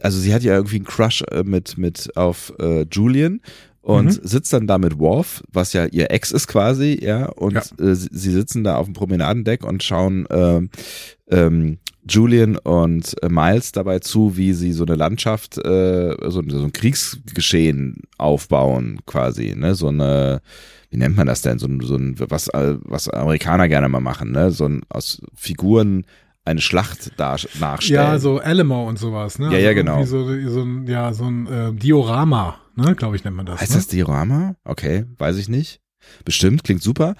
also, 0.00 0.20
sie 0.20 0.32
hat 0.32 0.44
ja 0.44 0.54
irgendwie 0.54 0.76
einen 0.76 0.84
Crush 0.84 1.22
äh, 1.32 1.42
mit, 1.42 1.76
mit 1.76 2.16
auf 2.16 2.52
äh, 2.60 2.86
Julian 2.88 3.40
und 3.80 4.06
Mhm. 4.06 4.20
sitzt 4.22 4.52
dann 4.52 4.68
da 4.68 4.78
mit 4.78 5.00
Worf, 5.00 5.42
was 5.52 5.72
ja 5.72 5.86
ihr 5.86 6.12
Ex 6.12 6.30
ist 6.30 6.46
quasi, 6.46 7.00
ja, 7.02 7.26
und 7.30 7.54
Ja. 7.54 7.62
Äh, 7.84 7.96
sie, 7.96 8.10
sie 8.12 8.30
sitzen 8.30 8.62
da 8.62 8.76
auf 8.76 8.86
dem 8.86 8.94
Promenadendeck 8.94 9.64
und 9.64 9.82
schauen 9.82 10.24
ähm, 10.30 10.70
ähm, 11.28 11.78
Julian 12.08 12.56
und 12.56 13.14
äh, 13.22 13.28
Miles 13.28 13.72
dabei 13.72 14.00
zu, 14.00 14.36
wie 14.36 14.52
sie 14.52 14.72
so 14.72 14.84
eine 14.84 14.96
Landschaft, 14.96 15.58
äh, 15.58 16.16
so, 16.28 16.42
so 16.46 16.64
ein 16.64 16.72
Kriegsgeschehen 16.72 18.02
aufbauen, 18.18 19.00
quasi, 19.06 19.54
ne, 19.56 19.74
so 19.74 19.88
eine, 19.88 20.40
wie 20.90 20.96
nennt 20.96 21.16
man 21.16 21.26
das 21.26 21.42
denn, 21.42 21.58
so 21.58 21.66
ein, 21.66 21.80
so 21.80 21.96
ein 21.96 22.16
was, 22.18 22.48
äh, 22.48 22.76
was 22.82 23.08
Amerikaner 23.08 23.68
gerne 23.68 23.88
mal 23.88 24.00
machen, 24.00 24.32
ne, 24.32 24.50
so 24.50 24.66
ein 24.66 24.82
aus 24.88 25.22
Figuren 25.34 26.04
eine 26.44 26.60
Schlacht 26.60 27.12
dar 27.18 27.38
nachstellen. 27.60 28.02
Ja, 28.02 28.18
so 28.18 28.38
Alamo 28.38 28.88
und 28.88 28.98
sowas, 28.98 29.38
ne? 29.38 29.52
Ja, 29.52 29.58
ja, 29.58 29.72
genau. 29.74 30.00
irgendwie 30.00 30.48
So, 30.48 30.54
so 30.54 30.62
ein, 30.62 30.86
ja, 30.88 31.12
so 31.12 31.24
ein 31.24 31.46
äh, 31.46 31.72
Diorama, 31.72 32.58
ne, 32.74 32.96
glaube 32.96 33.14
ich, 33.14 33.22
nennt 33.22 33.36
man 33.36 33.46
das. 33.46 33.60
Heißt 33.60 33.70
ne? 33.70 33.76
das 33.76 33.86
Diorama? 33.86 34.56
Okay, 34.64 35.04
weiß 35.18 35.36
ich 35.36 35.48
nicht. 35.48 35.80
Bestimmt, 36.24 36.64
klingt 36.64 36.82
super. 36.82 37.14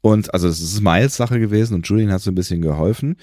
Und 0.00 0.32
also 0.34 0.48
es 0.48 0.60
ist 0.60 0.80
Miles 0.80 1.16
Sache 1.16 1.38
gewesen 1.38 1.74
und 1.74 1.86
Julian 1.86 2.12
hat 2.12 2.20
so 2.20 2.30
ein 2.30 2.34
bisschen 2.34 2.62
geholfen. 2.62 3.16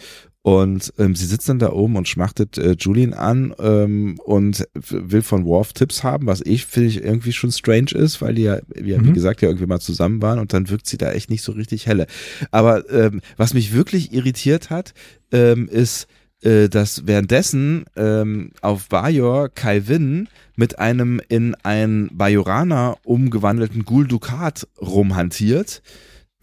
Und 0.46 0.94
ähm, 1.00 1.16
sie 1.16 1.26
sitzt 1.26 1.50
dann 1.50 1.58
da 1.58 1.72
oben 1.72 1.96
und 1.96 2.08
schmachtet 2.08 2.60
äh, 2.60 2.76
Julian 2.78 3.16
an 3.16 3.56
ähm, 3.58 4.20
und 4.24 4.68
will 4.76 5.24
von 5.24 5.44
Worf 5.44 5.74
Tipps 5.74 6.04
haben, 6.04 6.28
was 6.28 6.42
ich 6.46 6.68
finde 6.68 6.90
ich 6.90 7.04
irgendwie 7.04 7.32
schon 7.34 7.52
strange 7.52 7.94
ist, 7.96 8.22
weil 8.22 8.36
die 8.36 8.44
ja, 8.44 8.60
wie, 8.76 8.94
wie 8.94 8.96
Mhm. 8.96 9.14
gesagt, 9.16 9.42
ja 9.42 9.48
irgendwie 9.48 9.66
mal 9.66 9.80
zusammen 9.80 10.22
waren 10.22 10.38
und 10.38 10.54
dann 10.54 10.70
wirkt 10.70 10.86
sie 10.86 11.00
da 11.00 11.12
echt 11.12 11.32
nicht 11.32 11.42
so 11.42 11.52
richtig 11.54 11.88
helle. 11.88 12.06
Aber 12.52 12.88
ähm, 12.92 13.22
was 13.38 13.56
mich 13.56 13.74
wirklich 13.74 14.14
irritiert 14.14 14.70
hat, 14.70 14.94
ähm, 15.32 15.68
ist, 15.68 16.06
äh, 16.44 16.70
dass 16.70 17.08
währenddessen 17.08 17.86
ähm, 17.96 18.52
auf 18.62 18.88
Bajor 18.88 19.50
Winn 19.88 20.30
mit 20.56 20.78
einem 20.78 21.22
in 21.28 21.56
ein 21.64 22.12
Bajoraner 22.14 22.98
umgewandelten 23.04 23.84
Gul 23.84 24.06
Dukat 24.06 24.68
rumhantiert. 24.80 25.82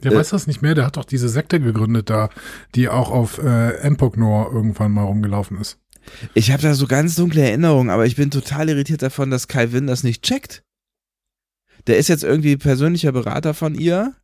Der 0.02 0.12
Äh, 0.12 0.16
weiß 0.16 0.30
das 0.30 0.46
nicht 0.46 0.62
mehr, 0.62 0.74
der 0.74 0.86
hat 0.86 0.96
doch 0.96 1.04
diese 1.04 1.28
Sekte 1.28 1.60
gegründet 1.60 2.10
da, 2.10 2.30
die 2.74 2.88
auch 2.88 3.10
auf 3.10 3.38
äh, 3.38 3.76
Empoknor 3.78 4.52
irgendwann 4.52 4.92
mal 4.92 5.04
rumgelaufen 5.04 5.58
ist. 5.58 5.78
Ich 6.34 6.50
habe 6.50 6.62
da 6.62 6.74
so 6.74 6.86
ganz 6.86 7.14
dunkle 7.14 7.42
Erinnerungen, 7.42 7.90
aber 7.90 8.06
ich 8.06 8.16
bin 8.16 8.30
total 8.30 8.68
irritiert 8.68 9.02
davon, 9.02 9.30
dass 9.30 9.48
Kai 9.48 9.72
Winn 9.72 9.86
das 9.86 10.02
nicht 10.02 10.22
checkt. 10.22 10.64
Der 11.86 11.98
ist 11.98 12.08
jetzt 12.08 12.24
irgendwie 12.24 12.56
persönlicher 12.56 13.12
Berater 13.12 13.54
von 13.54 13.74
ihr. 13.74 14.14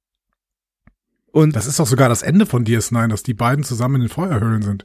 Und 1.31 1.55
Das 1.55 1.67
ist 1.67 1.79
doch 1.79 1.87
sogar 1.87 2.09
das 2.09 2.23
Ende 2.23 2.47
von 2.47 2.65
DS9, 2.65 3.09
dass 3.09 3.23
die 3.23 3.35
beiden 3.35 3.65
zusammen 3.65 3.97
in 3.97 4.01
den 4.03 4.09
Feuerhöhlen 4.09 4.63
sind. 4.63 4.85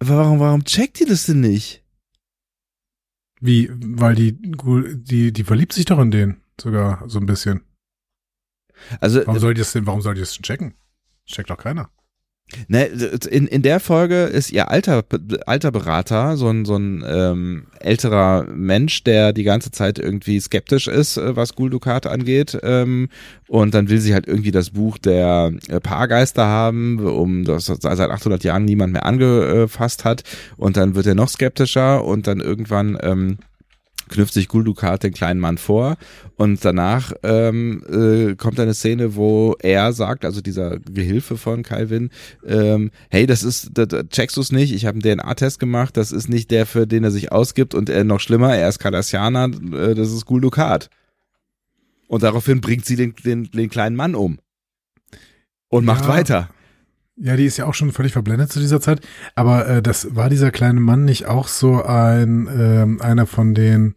warum, 0.00 0.40
warum 0.40 0.64
checkt 0.64 1.00
ihr 1.00 1.06
das 1.06 1.26
denn 1.26 1.40
nicht? 1.40 1.84
Wie, 3.40 3.70
weil 3.72 4.14
die, 4.14 4.36
die, 4.40 5.32
die 5.32 5.44
verliebt 5.44 5.72
sich 5.72 5.84
doch 5.84 5.98
in 5.98 6.10
den 6.10 6.40
sogar 6.60 7.04
so 7.08 7.18
ein 7.18 7.26
bisschen. 7.26 7.60
Also 9.00 9.26
Warum 9.26 9.40
soll 9.40 9.54
die 9.54 9.60
das 9.60 9.72
denn, 9.72 9.86
warum 9.86 10.02
soll 10.02 10.14
die 10.14 10.20
das 10.20 10.34
denn 10.34 10.42
checken? 10.42 10.74
Checkt 11.26 11.50
doch 11.50 11.58
keiner. 11.58 11.90
Ne, 12.68 12.84
in, 12.84 13.48
in 13.48 13.62
der 13.62 13.80
Folge 13.80 14.22
ist 14.22 14.52
ihr 14.52 14.70
alter, 14.70 15.04
alter 15.46 15.72
Berater, 15.72 16.36
so 16.36 16.48
ein, 16.48 16.64
so 16.64 16.76
ein 16.76 17.04
ähm, 17.04 17.66
älterer 17.80 18.46
Mensch, 18.48 19.02
der 19.02 19.32
die 19.32 19.42
ganze 19.42 19.72
Zeit 19.72 19.98
irgendwie 19.98 20.38
skeptisch 20.38 20.86
ist, 20.86 21.16
äh, 21.16 21.34
was 21.34 21.56
Gul 21.56 21.70
Dukat 21.70 22.06
angeht. 22.06 22.56
Ähm, 22.62 23.08
und 23.48 23.74
dann 23.74 23.88
will 23.88 23.98
sie 23.98 24.14
halt 24.14 24.28
irgendwie 24.28 24.52
das 24.52 24.70
Buch 24.70 24.96
der 24.98 25.54
äh, 25.66 25.80
Paargeister 25.80 26.46
haben, 26.46 27.00
um 27.00 27.44
das 27.44 27.66
seit 27.66 27.98
800 27.98 28.44
Jahren 28.44 28.64
niemand 28.64 28.92
mehr 28.92 29.06
angefasst 29.06 30.04
hat. 30.04 30.22
Und 30.56 30.76
dann 30.76 30.94
wird 30.94 31.06
er 31.06 31.16
noch 31.16 31.28
skeptischer 31.28 32.04
und 32.04 32.28
dann 32.28 32.38
irgendwann 32.38 32.96
ähm, 33.02 33.38
knüpft 34.08 34.34
sich 34.34 34.48
Gul 34.48 34.64
Dukat 34.64 35.02
den 35.02 35.12
kleinen 35.12 35.40
Mann 35.40 35.58
vor 35.58 35.96
und 36.36 36.64
danach 36.64 37.12
ähm, 37.22 37.82
äh, 37.88 38.34
kommt 38.36 38.60
eine 38.60 38.74
Szene, 38.74 39.16
wo 39.16 39.56
er 39.60 39.92
sagt, 39.92 40.24
also 40.24 40.40
dieser 40.40 40.78
Gehilfe 40.78 41.36
von 41.36 41.62
Calvin, 41.62 42.10
ähm, 42.46 42.90
hey, 43.10 43.26
das 43.26 43.42
ist, 43.42 43.70
das, 43.74 43.88
checkst 44.10 44.36
du 44.36 44.40
es 44.40 44.52
nicht, 44.52 44.72
ich 44.74 44.86
habe 44.86 44.98
einen 45.02 45.18
DNA-Test 45.18 45.58
gemacht, 45.58 45.96
das 45.96 46.12
ist 46.12 46.28
nicht 46.28 46.50
der, 46.50 46.66
für 46.66 46.86
den 46.86 47.04
er 47.04 47.10
sich 47.10 47.32
ausgibt 47.32 47.74
und 47.74 47.88
er 47.88 48.04
noch 48.04 48.20
schlimmer, 48.20 48.54
er 48.54 48.68
ist 48.68 48.78
Cardassianer, 48.78 49.50
äh, 49.72 49.94
das 49.94 50.12
ist 50.12 50.26
Gul 50.26 50.40
Dukat. 50.40 50.90
Und 52.08 52.22
daraufhin 52.22 52.60
bringt 52.60 52.84
sie 52.84 52.94
den, 52.94 53.14
den, 53.24 53.50
den 53.50 53.68
kleinen 53.68 53.96
Mann 53.96 54.14
um 54.14 54.38
und 55.68 55.84
macht 55.84 56.04
Ja. 56.04 56.08
weiter. 56.08 56.50
Ja, 57.18 57.36
die 57.36 57.46
ist 57.46 57.56
ja 57.56 57.64
auch 57.64 57.74
schon 57.74 57.92
völlig 57.92 58.12
verblendet 58.12 58.52
zu 58.52 58.60
dieser 58.60 58.80
Zeit. 58.80 59.00
Aber 59.34 59.66
äh, 59.66 59.82
das 59.82 60.14
war 60.14 60.28
dieser 60.28 60.50
kleine 60.50 60.80
Mann 60.80 61.04
nicht 61.04 61.26
auch 61.26 61.48
so 61.48 61.82
ein 61.82 62.48
ähm, 62.52 63.00
einer 63.00 63.26
von 63.26 63.54
den 63.54 63.94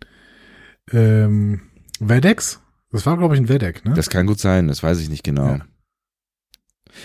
ähm, 0.92 1.62
Vedex? 2.00 2.62
Das 2.92 3.06
war, 3.06 3.18
glaube 3.18 3.36
ich, 3.36 3.42
ein 3.42 3.50
Vedek, 3.50 3.86
ne? 3.86 3.94
Das 3.94 4.10
kann 4.10 4.26
gut 4.26 4.40
sein, 4.40 4.68
das 4.68 4.82
weiß 4.82 5.00
ich 5.00 5.10
nicht 5.10 5.24
genau. 5.24 5.48
Ja. 5.48 5.66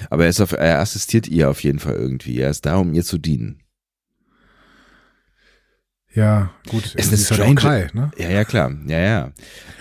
Aber 0.09 0.25
er, 0.25 0.31
ist 0.31 0.41
auf, 0.41 0.53
er 0.53 0.81
assistiert 0.81 1.29
ihr 1.29 1.51
auf 1.51 1.63
jeden 1.63 1.79
Fall 1.79 1.95
irgendwie. 1.95 2.39
Er 2.39 2.51
ist 2.51 2.65
da, 2.65 2.77
um 2.77 2.95
ihr 2.95 3.05
zu 3.05 3.19
dienen. 3.19 3.61
Ja, 6.15 6.51
gut. 6.69 6.95
Ist 6.95 7.11
sie 7.11 7.35
eine 7.35 7.49
halt 7.49 7.61
strange- 7.61 7.61
Kai, 7.61 7.91
ne? 7.93 8.11
Ja, 8.19 8.29
ja, 8.31 8.45
klar. 8.45 8.73
Ja, 8.87 8.99
ja. 8.99 9.31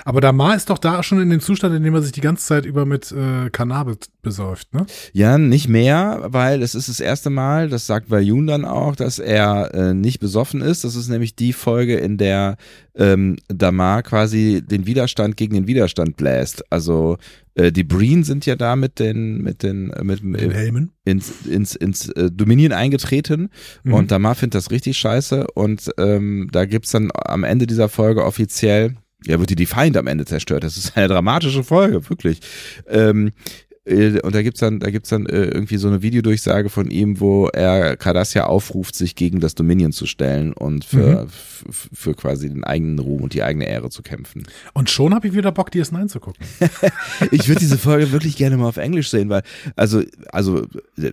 Aber 0.06 0.20
Damar 0.20 0.56
ist 0.56 0.70
doch 0.70 0.78
da 0.78 1.02
schon 1.02 1.22
in 1.22 1.30
dem 1.30 1.40
Zustand, 1.40 1.74
in 1.76 1.84
dem 1.84 1.94
er 1.96 2.02
sich 2.02 2.12
die 2.12 2.20
ganze 2.22 2.46
Zeit 2.46 2.66
über 2.66 2.86
mit 2.86 3.12
äh, 3.14 3.50
Cannabis 3.52 3.98
besäuft, 4.22 4.74
ne? 4.74 4.86
Ja, 5.14 5.38
nicht 5.38 5.70
mehr, 5.70 6.24
weil 6.28 6.62
es 6.62 6.76
ist 6.76 6.90
das 6.90 7.00
erste 7.00 7.30
Mal, 7.30 7.70
das 7.70 7.88
sagt 7.88 8.12
Vayun 8.12 8.48
dann 8.48 8.66
auch, 8.66 8.96
dass 8.96 9.20
er 9.20 9.74
äh, 9.74 9.94
nicht 9.94 10.20
besoffen 10.20 10.62
ist. 10.62 10.84
Das 10.84 10.96
ist 10.96 11.08
nämlich 11.08 11.36
die 11.36 11.54
Folge, 11.54 11.96
in 11.96 12.18
der 12.18 12.58
ähm, 12.96 13.38
Damar 13.48 14.04
quasi 14.04 14.62
den 14.66 14.86
Widerstand 14.86 15.38
gegen 15.38 15.54
den 15.54 15.68
Widerstand 15.68 16.18
bläst. 16.18 16.70
Also 16.72 17.18
äh, 17.56 17.72
die 17.72 17.84
Breen 17.84 18.24
sind 18.24 18.46
ja 18.46 18.56
da 18.56 18.76
mit 18.76 19.00
den 19.00 19.42
mit 19.42 19.64
den 19.64 19.92
äh, 19.92 20.04
mit, 20.04 20.24
Mit 20.24 20.42
den 20.42 20.52
Helmen. 20.52 20.92
ins 21.06 21.32
ins 21.46 21.76
ins 21.76 22.10
äh, 22.10 22.30
Dominion 22.32 22.72
eingetreten 22.72 23.50
Mhm. 23.84 23.94
und 23.94 24.12
Damar 24.12 24.36
findet 24.36 24.56
das 24.56 24.72
richtig 24.72 24.98
scheiße 24.98 25.48
und 25.54 25.90
ähm, 25.98 26.50
da 26.52 26.66
gibt's 26.66 26.92
dann 26.92 27.12
am 27.14 27.44
Ende 27.44 27.68
dieser 27.68 27.90
Folge 27.90 28.24
offiziell 28.26 28.96
ja, 29.26 29.40
wird 29.40 29.50
die 29.52 29.56
Defiant 29.56 29.96
am 29.96 30.08
Ende 30.08 30.26
zerstört. 30.26 30.66
Das 30.66 30.76
ist 30.76 30.98
eine 30.98 31.08
dramatische 31.08 31.64
Folge, 31.64 32.10
wirklich. 32.10 32.42
Ähm, 32.90 33.28
äh, 33.28 33.73
und 33.86 34.34
da 34.34 34.42
gibt's 34.42 34.62
dann, 34.62 34.80
da 34.80 34.90
gibt's 34.92 35.10
dann 35.10 35.26
äh, 35.26 35.44
irgendwie 35.46 35.76
so 35.76 35.90
eine 35.90 36.02
Videodurchsage 36.02 36.70
von 36.70 36.90
ihm, 36.90 37.20
wo 37.20 37.48
er 37.48 37.98
Cardassia 37.98 38.46
aufruft, 38.46 38.96
sich 38.96 39.16
gegen 39.16 39.42
das 39.42 39.56
Dominion 39.56 39.92
zu 39.92 40.06
stellen 40.06 40.54
und 40.54 40.86
für, 40.86 41.24
f- 41.28 41.90
für 41.92 42.14
quasi 42.14 42.48
den 42.48 42.64
eigenen 42.64 43.00
Ruhm 43.00 43.22
und 43.24 43.34
die 43.34 43.44
eigene 43.44 43.68
Ehre 43.68 43.90
zu 43.90 44.02
kämpfen. 44.02 44.44
Und 44.74 44.90
schon 44.90 45.14
habe 45.14 45.28
ich 45.28 45.34
wieder 45.34 45.52
Bock, 45.52 45.70
DS9 45.70 46.08
zu 46.08 46.20
gucken. 46.22 46.46
Ich 47.32 47.48
würde 47.48 47.60
diese 47.60 47.78
Folge 47.78 48.12
wirklich 48.12 48.38
gerne 48.38 48.58
mal 48.58 48.68
auf 48.68 48.78
Englisch 48.78 49.10
sehen, 49.10 49.30
weil 49.30 49.44
also 49.76 50.02
also 50.32 50.66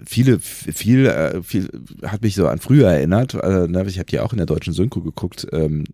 viele 0.06 0.38
viel 0.38 1.06
äh, 1.06 1.42
viel 1.42 1.68
hat 2.04 2.22
mich 2.22 2.34
so 2.34 2.46
an 2.46 2.58
früher 2.58 2.88
erinnert. 2.90 3.34
Äh, 3.34 3.66
ne, 3.68 3.84
ich 3.86 3.98
habe 3.98 4.06
die 4.06 4.20
auch 4.20 4.32
in 4.32 4.38
der 4.38 4.46
deutschen 4.46 4.72
Synchro 4.74 5.00
geguckt 5.00 5.46
ähm, 5.52 5.84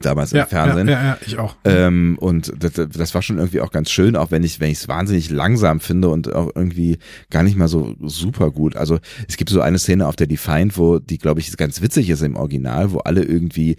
damals 0.00 0.32
im 0.32 0.46
Fernsehen. 0.46 0.88
Ja, 0.88 0.94
ja, 0.94 1.04
ja, 1.04 1.18
ich 1.26 1.38
auch. 1.38 1.56
Ähm, 1.64 2.16
und 2.20 2.52
das, 2.58 2.72
das 2.72 3.14
war 3.14 3.22
schon 3.22 3.38
irgendwie 3.38 3.60
auch 3.60 3.70
ganz 3.70 3.90
schön, 3.90 4.16
auch 4.16 4.30
wenn 4.30 4.42
ich 4.42 4.60
wenn 4.60 4.70
ich 4.70 4.78
es 4.78 4.88
wahnsinnig 4.88 5.30
langsam 5.30 5.80
finde 5.80 6.08
und 6.08 6.32
auch 6.32 6.50
irgendwie 6.54 6.98
gar 7.30 7.42
nicht 7.42 7.56
mal 7.56 7.68
so 7.68 7.94
super 8.02 8.50
gut. 8.50 8.76
Also 8.76 8.98
es 9.28 9.36
gibt 9.36 9.50
so 9.50 9.60
eine 9.60 9.78
Szene 9.78 10.06
auf 10.06 10.16
der 10.16 10.26
Defiant, 10.26 10.76
wo 10.78 10.98
die 10.98 11.18
glaube 11.18 11.40
ich 11.40 11.56
ganz 11.56 11.80
witzig 11.82 12.10
ist 12.10 12.22
im 12.22 12.36
Original, 12.36 12.92
wo 12.92 12.98
alle 12.98 13.22
irgendwie 13.22 13.76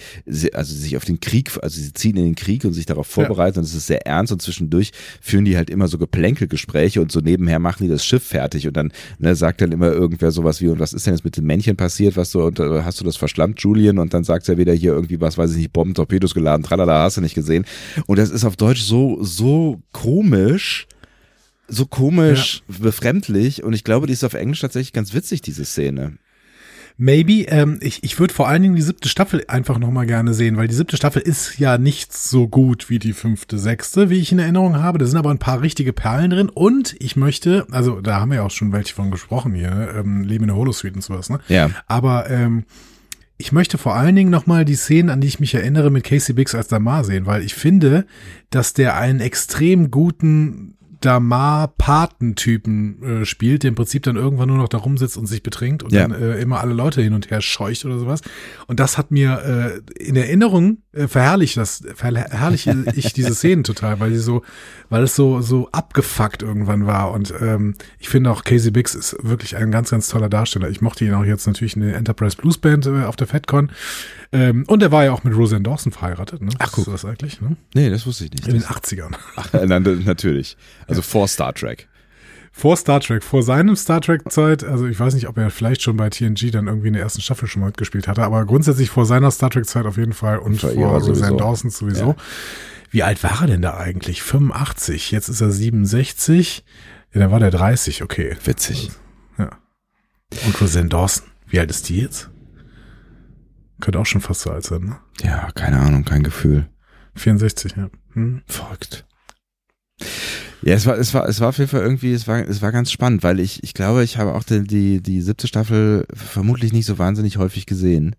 also 0.54 0.73
sich 0.73 0.97
auf 0.97 1.06
den 1.06 1.19
Krieg, 1.19 1.51
also 1.62 1.80
sie 1.80 1.93
ziehen 1.93 2.17
in 2.17 2.25
den 2.25 2.36
Krieg 2.36 2.65
und 2.65 2.73
sich 2.73 2.86
darauf 2.86 3.08
vorbereiten 3.08 3.60
und 3.60 3.65
es 3.65 3.73
ist 3.73 3.88
sehr 3.88 4.06
ernst 4.06 4.32
und 4.32 4.41
zwischendurch 4.41 4.91
führen 5.21 5.45
die 5.45 5.58
halt 5.58 5.69
immer 5.69 5.88
so 5.88 5.97
Geplänkelgespräche 5.97 7.01
und 7.01 7.12
so 7.12 7.19
nebenher 7.19 7.60
machen 7.60 7.84
die 7.84 7.89
das 7.89 8.06
Schiff 8.06 8.23
fertig 8.23 8.67
und 8.67 8.78
dann 8.78 8.91
ne, 9.19 9.36
sagt 9.36 9.62
dann 9.62 9.71
immer 9.71 9.91
irgendwer 9.91 10.32
sowas 10.32 10.62
wie 10.62 10.69
und 10.69 10.80
was 10.80 10.93
ist 10.93 11.06
denn 11.06 11.13
jetzt 11.13 11.25
mit 11.25 11.38
dem 11.38 11.45
Männchen 11.45 11.75
passiert, 11.75 12.17
was 12.17 12.32
du 12.32 12.43
und 12.43 12.60
äh, 12.60 12.84
hast 12.84 12.99
du 12.99 13.04
das 13.04 13.17
verschlammt, 13.17 13.60
Julian 13.62 13.99
und 13.99 14.13
dann 14.13 14.23
sagt 14.23 14.47
er 14.49 14.58
wieder 14.58 14.73
hier 14.73 14.93
irgendwie 14.93 15.19
was, 15.19 15.38
weiß 15.38 15.51
ich 15.51 15.58
nicht, 15.58 15.73
Bomben, 15.73 15.93
Torpedos 16.06 16.34
geladen, 16.34 16.63
tralala, 16.63 17.04
hast 17.04 17.18
du 17.18 17.22
nicht 17.22 17.36
gesehen 17.36 17.65
und 18.06 18.20
das 18.20 18.30
ist 18.30 18.46
auf 18.46 18.56
Deutsch 18.56 18.82
so 18.82 19.18
so 19.22 19.82
komisch 19.91 20.88
so 21.68 21.86
komisch 21.86 22.62
befremdlich 22.68 23.63
und 23.63 23.74
ich 23.74 23.84
glaube, 23.84 24.08
die 24.08 24.13
ist 24.13 24.24
auf 24.24 24.36
Englisch 24.36 24.62
tatsächlich 24.62 24.94
ganz 24.94 25.13
witzig, 25.13 25.41
diese 25.41 25.65
Szene. 25.65 26.18
Maybe. 26.98 27.46
Ähm, 27.50 27.80
ich 27.82 28.04
ich 28.04 28.20
würde 28.20 28.34
vor 28.34 28.48
allen 28.48 28.62
Dingen 28.62 28.76
die 28.76 28.82
siebte 28.82 29.10
Staffel 29.10 29.44
einfach 29.48 29.80
nochmal 29.80 30.06
gerne 30.06 30.34
sehen, 30.34 30.56
weil 30.56 30.68
die 30.68 30.76
siebte 30.76 30.96
Staffel 30.96 31.22
ist 31.22 31.60
ja 31.60 31.78
nicht 31.78 32.13
so 32.13 32.48
gut 32.48 32.89
wie 32.89 33.00
die 33.00 33.13
fünfte, 33.13 33.58
sechste, 33.58 34.10
wie 34.10 34.20
ich 34.20 34.32
in 34.32 34.39
Erinnerung 34.39 34.78
habe. 34.78 34.98
Da 34.98 35.06
sind 35.06 35.18
aber 35.18 35.32
ein 35.32 35.38
paar 35.38 35.62
richtige 35.62 35.91
Perlen 35.91 36.30
drin. 36.32 36.50
Und 36.50 36.96
ich 37.00 37.18
möchte, 37.18 37.68
also 37.72 38.00
da 38.00 38.22
haben 38.22 38.30
wir 38.30 38.38
ja 38.38 38.44
auch 38.44 38.52
schon 38.52 38.72
welche 38.72 38.96
von 38.96 39.12
gesprochen 39.12 39.54
hier, 39.54 39.94
ähm, 39.98 40.24
Leben 40.24 40.46
in 40.46 40.50
der 40.50 40.58
Holosuite 40.58 40.96
und 40.96 41.02
sowas, 41.02 41.30
ne? 41.30 41.39
Ja. 41.50 41.70
Aber 41.88 42.30
ähm, 42.30 42.63
ich 43.38 43.52
möchte 43.52 43.78
vor 43.78 43.95
allen 43.95 44.15
Dingen 44.15 44.30
nochmal 44.30 44.63
die 44.63 44.76
Szenen, 44.76 45.10
an 45.10 45.19
die 45.19 45.28
ich 45.28 45.39
mich 45.39 45.54
erinnere, 45.54 45.91
mit 45.91 46.06
Casey 46.06 46.34
Biggs 46.34 46.56
als 46.56 46.67
Damar 46.67 47.04
sehen, 47.04 47.26
weil 47.26 47.43
ich 47.43 47.54
finde, 47.54 48.06
dass 48.50 48.74
der 48.74 48.95
einen 48.98 49.19
extrem 49.19 49.91
guten 49.91 50.74
Damar-Patentypen 51.01 53.21
äh, 53.21 53.25
spielt, 53.25 53.63
der 53.63 53.69
im 53.69 53.75
Prinzip 53.75 54.03
dann 54.03 54.15
irgendwann 54.15 54.47
nur 54.49 54.58
noch 54.58 54.69
da 54.69 54.77
rumsitzt 54.77 55.17
und 55.17 55.25
sich 55.27 55.43
betrinkt 55.43 55.84
und 55.84 55.91
Ja. 55.91 56.08
dann 56.08 56.21
äh, 56.21 56.39
immer 56.39 56.60
alle 56.62 56.73
Leute 56.73 57.01
hin 57.01 57.13
und 57.13 57.29
her 57.31 57.41
scheucht 57.41 57.86
oder 57.86 57.99
sowas. 57.99 58.21
Und 58.67 58.79
das 58.79 58.97
hat 58.97 59.12
mir 59.12 59.81
äh, 59.97 60.03
in 60.03 60.15
Erinnerung 60.15 60.79
äh, 60.93 61.08
verherrlicht 61.08 61.58
das, 61.58 61.84
verherrliche 61.95 62.86
ich 62.95 63.13
diese 63.13 63.36
Szenen 63.36 63.63
total, 63.63 63.99
weil 63.99 64.12
sie 64.13 64.19
so, 64.19 64.43
weil 64.89 65.03
es 65.03 65.15
so 65.15 65.41
so 65.41 65.69
abgefuckt 65.71 66.43
irgendwann 66.43 66.86
war. 66.88 67.12
Und 67.12 67.34
ähm, 67.41 67.75
ich 67.99 68.10
finde 68.10 68.31
auch 68.31 68.43
Casey 68.43 68.71
Biggs 68.71 68.95
ist 68.95 69.15
wirklich 69.21 69.58
ein 69.58 69.71
ganz 69.71 69.91
ganz 69.91 70.08
toller 70.08 70.29
Darsteller. 70.29 70.69
Ich 70.69 70.81
mochte 70.81 71.05
ihn 71.05 71.13
auch 71.13 71.25
jetzt 71.25 71.47
natürlich 71.47 71.75
in 71.75 71.81
der 71.81 71.95
Enterprise 71.95 72.38
Blues 72.38 72.58
Band 72.58 72.86
äh, 72.86 73.03
auf 73.03 73.15
der 73.15 73.27
FedCon. 73.27 73.71
Ähm, 74.31 74.63
und 74.67 74.81
er 74.81 74.91
war 74.91 75.03
ja 75.05 75.11
auch 75.11 75.23
mit 75.23 75.35
Roseanne 75.35 75.63
Dawson 75.63 75.91
verheiratet. 75.91 76.41
Ne? 76.41 76.49
Ach, 76.59 76.71
guck. 76.71 76.88
Ist 76.88 76.93
das 76.93 77.05
eigentlich? 77.05 77.41
Ne? 77.41 77.55
Nee, 77.73 77.89
das 77.89 78.05
wusste 78.05 78.25
ich 78.25 78.31
nicht. 78.31 78.47
In 78.47 78.53
den 78.53 78.63
80ern. 78.63 79.15
Ach, 79.35 79.53
nein, 79.53 80.03
natürlich. 80.05 80.57
Also 80.88 81.01
vor 81.01 81.27
Star 81.27 81.53
Trek. 81.53 81.88
Vor 82.57 82.77
Star 82.77 83.01
Trek, 83.01 83.21
vor 83.21 83.43
seinem 83.43 83.75
Star 83.75 83.99
Trek-Zeit, 83.99 84.63
also 84.63 84.88
ich 84.88 84.97
weiß 84.97 85.13
nicht, 85.13 85.27
ob 85.27 85.38
er 85.38 85.49
vielleicht 85.49 85.81
schon 85.81 85.97
bei 85.97 86.09
TNG 86.09 86.51
dann 86.51 86.67
irgendwie 86.67 86.88
in 86.88 86.93
der 86.93 87.03
ersten 87.03 87.19
Staffel 87.19 87.49
schon 87.49 87.59
mal 87.59 87.65
mitgespielt 87.65 88.07
hatte, 88.07 88.23
aber 88.23 88.45
grundsätzlich 88.45 88.89
vor 88.89 89.05
seiner 89.05 89.29
Star 89.29 89.49
Trek-Zeit 89.49 89.85
auf 89.85 89.97
jeden 89.97 90.13
Fall 90.13 90.39
und 90.39 90.61
Vor 90.61 90.71
vor, 90.71 91.01
Roseanne. 91.01 91.35
Dawson 91.35 91.69
sowieso. 91.69 92.11
Ja. 92.11 92.15
Wie 92.91 93.03
alt 93.03 93.21
war 93.23 93.41
er 93.41 93.47
denn 93.47 93.61
da 93.61 93.75
eigentlich? 93.75 94.23
85, 94.23 95.11
jetzt 95.11 95.27
ist 95.27 95.41
er 95.41 95.51
67, 95.51 96.63
ja, 97.13 97.19
dann 97.19 97.31
war 97.31 97.41
der 97.41 97.51
30, 97.51 98.03
okay. 98.03 98.38
Witzig. 98.45 98.89
Ja. 99.38 99.49
Und 100.45 100.61
Roseanne 100.61 100.88
Dawson, 100.88 101.25
wie 101.47 101.59
alt 101.59 101.69
ist 101.69 101.89
die 101.89 101.99
jetzt? 101.99 102.29
Könnte 103.81 103.99
auch 103.99 104.05
schon 104.05 104.21
fast 104.21 104.41
so 104.41 104.51
alt 104.51 104.63
sein, 104.63 104.81
ne? 104.81 104.97
Ja, 105.21 105.51
keine 105.53 105.79
Ahnung, 105.79 106.05
kein 106.05 106.23
Gefühl. 106.23 106.67
64, 107.15 107.75
ja. 107.75 107.89
Hm. 108.13 108.41
Verrückt. 108.45 109.05
Ja, 110.61 110.73
es 110.73 110.85
war, 110.85 110.97
es 110.97 111.13
war, 111.13 111.27
es 111.27 111.39
war 111.39 111.49
auf 111.49 111.57
jeden 111.57 111.69
Fall 111.69 111.81
irgendwie, 111.81 112.11
es 112.13 112.27
war, 112.27 112.39
es 112.39 112.61
war 112.61 112.71
ganz 112.71 112.91
spannend, 112.91 113.23
weil 113.23 113.39
ich, 113.39 113.63
ich 113.63 113.73
glaube, 113.73 114.03
ich 114.03 114.17
habe 114.17 114.33
auch 114.33 114.43
die, 114.43 114.63
die, 114.63 115.01
die 115.01 115.21
siebte 115.21 115.47
Staffel 115.47 116.07
vermutlich 116.13 116.73
nicht 116.73 116.85
so 116.85 116.97
wahnsinnig 116.97 117.38
häufig 117.38 117.65
gesehen. 117.65 118.15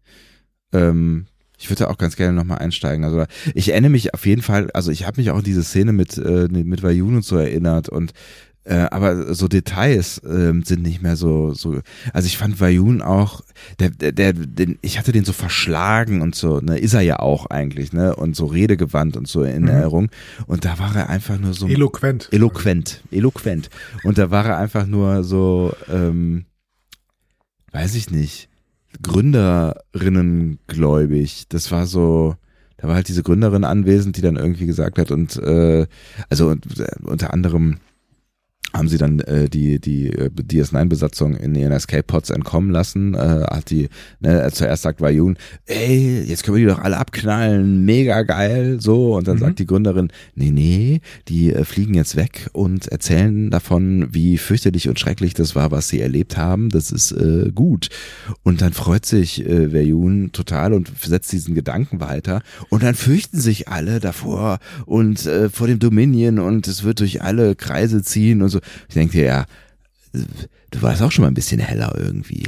Ähm, 0.72 1.26
ich 1.58 1.70
würde 1.70 1.84
da 1.84 1.90
auch 1.90 1.98
ganz 1.98 2.16
gerne 2.16 2.34
nochmal 2.34 2.58
einsteigen. 2.58 3.04
Also 3.04 3.24
ich 3.54 3.70
erinnere 3.70 3.90
mich 3.90 4.14
auf 4.14 4.26
jeden 4.26 4.42
Fall, 4.42 4.70
also 4.72 4.90
ich 4.90 5.06
habe 5.06 5.20
mich 5.20 5.30
auch 5.30 5.38
an 5.38 5.44
diese 5.44 5.64
Szene 5.64 5.92
mit, 5.92 6.18
äh, 6.18 6.48
mit 6.48 6.82
Vayun 6.82 7.16
und 7.16 7.24
so 7.24 7.36
erinnert 7.36 7.88
und 7.88 8.12
äh, 8.66 8.86
aber 8.90 9.32
so 9.34 9.46
Details 9.48 10.20
ähm, 10.28 10.62
sind 10.64 10.82
nicht 10.82 11.00
mehr 11.02 11.16
so 11.16 11.54
so. 11.54 11.80
Also 12.12 12.26
ich 12.26 12.36
fand 12.36 12.60
Vayun 12.60 13.00
auch, 13.00 13.42
der, 13.78 13.90
der, 13.90 14.12
der, 14.12 14.32
den, 14.32 14.78
ich 14.82 14.98
hatte 14.98 15.12
den 15.12 15.24
so 15.24 15.32
verschlagen 15.32 16.20
und 16.20 16.34
so. 16.34 16.60
Ne, 16.60 16.76
ist 16.78 16.94
er 16.94 17.00
ja 17.02 17.20
auch 17.20 17.46
eigentlich, 17.46 17.92
ne 17.92 18.14
und 18.16 18.34
so 18.34 18.46
redegewandt 18.46 19.16
und 19.16 19.28
so 19.28 19.42
in 19.44 19.62
Mhm. 19.62 19.68
Erinnerung. 19.68 20.10
Und 20.46 20.64
da 20.64 20.78
war 20.78 20.94
er 20.96 21.08
einfach 21.08 21.38
nur 21.38 21.54
so 21.54 21.68
Eloquent. 21.68 22.28
eloquent, 22.32 23.02
eloquent. 23.10 23.70
Und 24.02 24.18
da 24.18 24.30
war 24.30 24.44
er 24.46 24.58
einfach 24.58 24.86
nur 24.86 25.22
so, 25.22 25.72
ähm, 25.88 26.44
weiß 27.72 27.94
ich 27.94 28.10
nicht, 28.10 28.48
Gründerinnen 29.02 30.58
gläubig. 30.66 31.44
Das 31.48 31.70
war 31.70 31.86
so, 31.86 32.34
da 32.78 32.88
war 32.88 32.94
halt 32.96 33.08
diese 33.08 33.22
Gründerin 33.22 33.64
anwesend, 33.64 34.16
die 34.16 34.22
dann 34.22 34.36
irgendwie 34.36 34.66
gesagt 34.66 34.98
hat 34.98 35.10
und 35.10 35.36
äh, 35.36 35.86
also 36.30 36.48
und, 36.48 36.80
äh, 36.80 36.86
unter 37.04 37.32
anderem 37.32 37.78
haben 38.76 38.88
sie 38.88 38.98
dann 38.98 39.20
äh, 39.20 39.48
die 39.48 39.78
die 39.80 40.08
äh, 40.08 40.30
DS9-Besatzung 40.30 41.36
in 41.36 41.54
ihren 41.54 41.72
Escape-Pods 41.72 42.30
entkommen 42.30 42.70
lassen. 42.70 43.14
Äh, 43.14 43.18
hat 43.48 43.70
die 43.70 43.88
ne, 44.20 44.48
zuerst 44.52 44.82
sagt 44.82 45.00
Vayun, 45.00 45.36
ey, 45.66 46.22
jetzt 46.22 46.44
können 46.44 46.56
wir 46.56 46.64
die 46.66 46.72
doch 46.72 46.82
alle 46.82 46.96
abknallen, 46.98 47.84
mega 47.84 48.22
geil, 48.22 48.78
so. 48.80 49.14
Und 49.16 49.28
dann 49.28 49.36
Mhm. 49.36 49.40
sagt 49.40 49.58
die 49.58 49.66
Gründerin, 49.66 50.08
nee, 50.34 50.50
nee, 50.50 51.00
die 51.28 51.52
äh, 51.52 51.64
fliegen 51.64 51.94
jetzt 51.94 52.16
weg 52.16 52.48
und 52.52 52.88
erzählen 52.88 53.50
davon, 53.50 54.08
wie 54.10 54.38
fürchterlich 54.38 54.88
und 54.88 54.98
schrecklich 54.98 55.34
das 55.34 55.54
war, 55.54 55.70
was 55.70 55.88
sie 55.88 56.00
erlebt 56.00 56.36
haben. 56.36 56.68
Das 56.70 56.90
ist 56.90 57.12
äh, 57.12 57.50
gut. 57.54 57.88
Und 58.42 58.62
dann 58.62 58.72
freut 58.72 59.06
sich 59.06 59.44
äh, 59.46 59.72
Vayun 59.72 60.32
total 60.32 60.72
und 60.72 60.90
setzt 61.02 61.32
diesen 61.32 61.54
Gedanken 61.54 62.00
weiter. 62.00 62.42
Und 62.70 62.82
dann 62.82 62.94
fürchten 62.94 63.38
sich 63.40 63.68
alle 63.68 64.00
davor 64.00 64.58
und 64.86 65.26
äh, 65.26 65.48
vor 65.50 65.66
dem 65.66 65.78
Dominion 65.78 66.38
und 66.38 66.66
es 66.68 66.82
wird 66.84 67.00
durch 67.00 67.22
alle 67.22 67.54
Kreise 67.54 68.02
ziehen 68.02 68.42
und 68.42 68.48
so. 68.48 68.60
Ich 68.88 68.94
denke, 68.94 69.24
ja, 69.24 69.46
du 70.12 70.82
warst 70.82 71.02
auch 71.02 71.12
schon 71.12 71.22
mal 71.22 71.28
ein 71.28 71.34
bisschen 71.34 71.60
heller 71.60 71.94
irgendwie. 71.96 72.46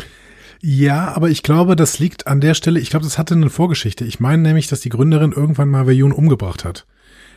Ja, 0.60 1.14
aber 1.14 1.30
ich 1.30 1.42
glaube, 1.42 1.76
das 1.76 1.98
liegt 1.98 2.26
an 2.26 2.40
der 2.40 2.54
Stelle, 2.54 2.80
ich 2.80 2.90
glaube, 2.90 3.04
das 3.04 3.18
hatte 3.18 3.34
eine 3.34 3.50
Vorgeschichte. 3.50 4.04
Ich 4.04 4.18
meine 4.18 4.42
nämlich, 4.42 4.66
dass 4.66 4.80
die 4.80 4.88
Gründerin 4.88 5.32
irgendwann 5.32 5.68
mal 5.68 5.86
Veyun 5.86 6.12
umgebracht 6.12 6.64
hat. 6.64 6.84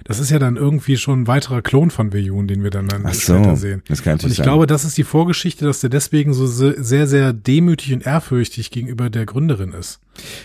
Das 0.04 0.20
ist 0.20 0.30
ja 0.32 0.40
dann 0.40 0.56
irgendwie 0.56 0.98
schon 0.98 1.22
ein 1.22 1.28
weiterer 1.28 1.62
Klon 1.62 1.92
von 1.92 2.12
Veyun, 2.14 2.48
den 2.48 2.64
wir 2.64 2.70
dann, 2.72 2.88
dann 2.88 3.04
Ach 3.06 3.14
so, 3.14 3.36
später 3.36 3.56
sehen. 3.56 3.82
das 3.88 4.02
kann 4.04 4.14
Und 4.14 4.26
ich 4.26 4.36
sein. 4.38 4.44
glaube, 4.44 4.68
das 4.68 4.84
ist 4.86 4.98
die 4.98 5.04
Vorgeschichte, 5.04 5.66
dass 5.66 5.82
der 5.82 5.90
deswegen 5.90 6.34
so 6.34 6.48
se- 6.48 6.76
sehr, 6.84 7.08
sehr 7.08 7.34
demütig 7.34 7.94
und 7.94 8.06
ehrfürchtig 8.06 8.72
gegenüber 8.72 9.10
der 9.10 9.26
Gründerin 9.26 9.74
ist. 9.74 10.00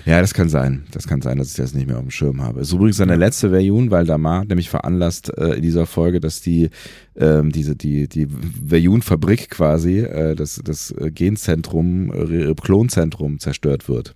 Ja, 0.04 0.20
das 0.20 0.32
kann 0.34 0.48
sein. 0.48 0.84
Das 0.92 1.06
kann 1.08 1.22
sein, 1.22 1.38
dass 1.38 1.50
ich 1.50 1.56
das 1.56 1.74
nicht 1.74 1.86
mehr 1.88 1.96
auf 1.96 2.02
dem 2.02 2.10
Schirm 2.10 2.40
habe. 2.42 2.60
Ist 2.60 2.72
übrigens 2.72 2.96
seine 2.98 3.16
letzte 3.16 3.50
Version, 3.50 3.90
weil 3.90 4.06
Damar 4.06 4.44
nämlich 4.44 4.70
veranlasst 4.70 5.36
äh, 5.36 5.54
in 5.54 5.62
dieser 5.62 5.86
Folge, 5.86 6.20
dass 6.20 6.40
die 6.40 6.70
ähm, 7.16 7.50
diese 7.50 7.74
die 7.76 8.08
die 8.08 8.28
Verjun-Fabrik 8.68 9.50
quasi, 9.50 10.00
äh, 10.00 10.34
das 10.36 10.60
das 10.62 10.94
Genzentrum, 11.00 12.12
äh, 12.12 12.54
Klonzentrum 12.54 13.38
zerstört 13.38 13.88
wird. 13.88 14.14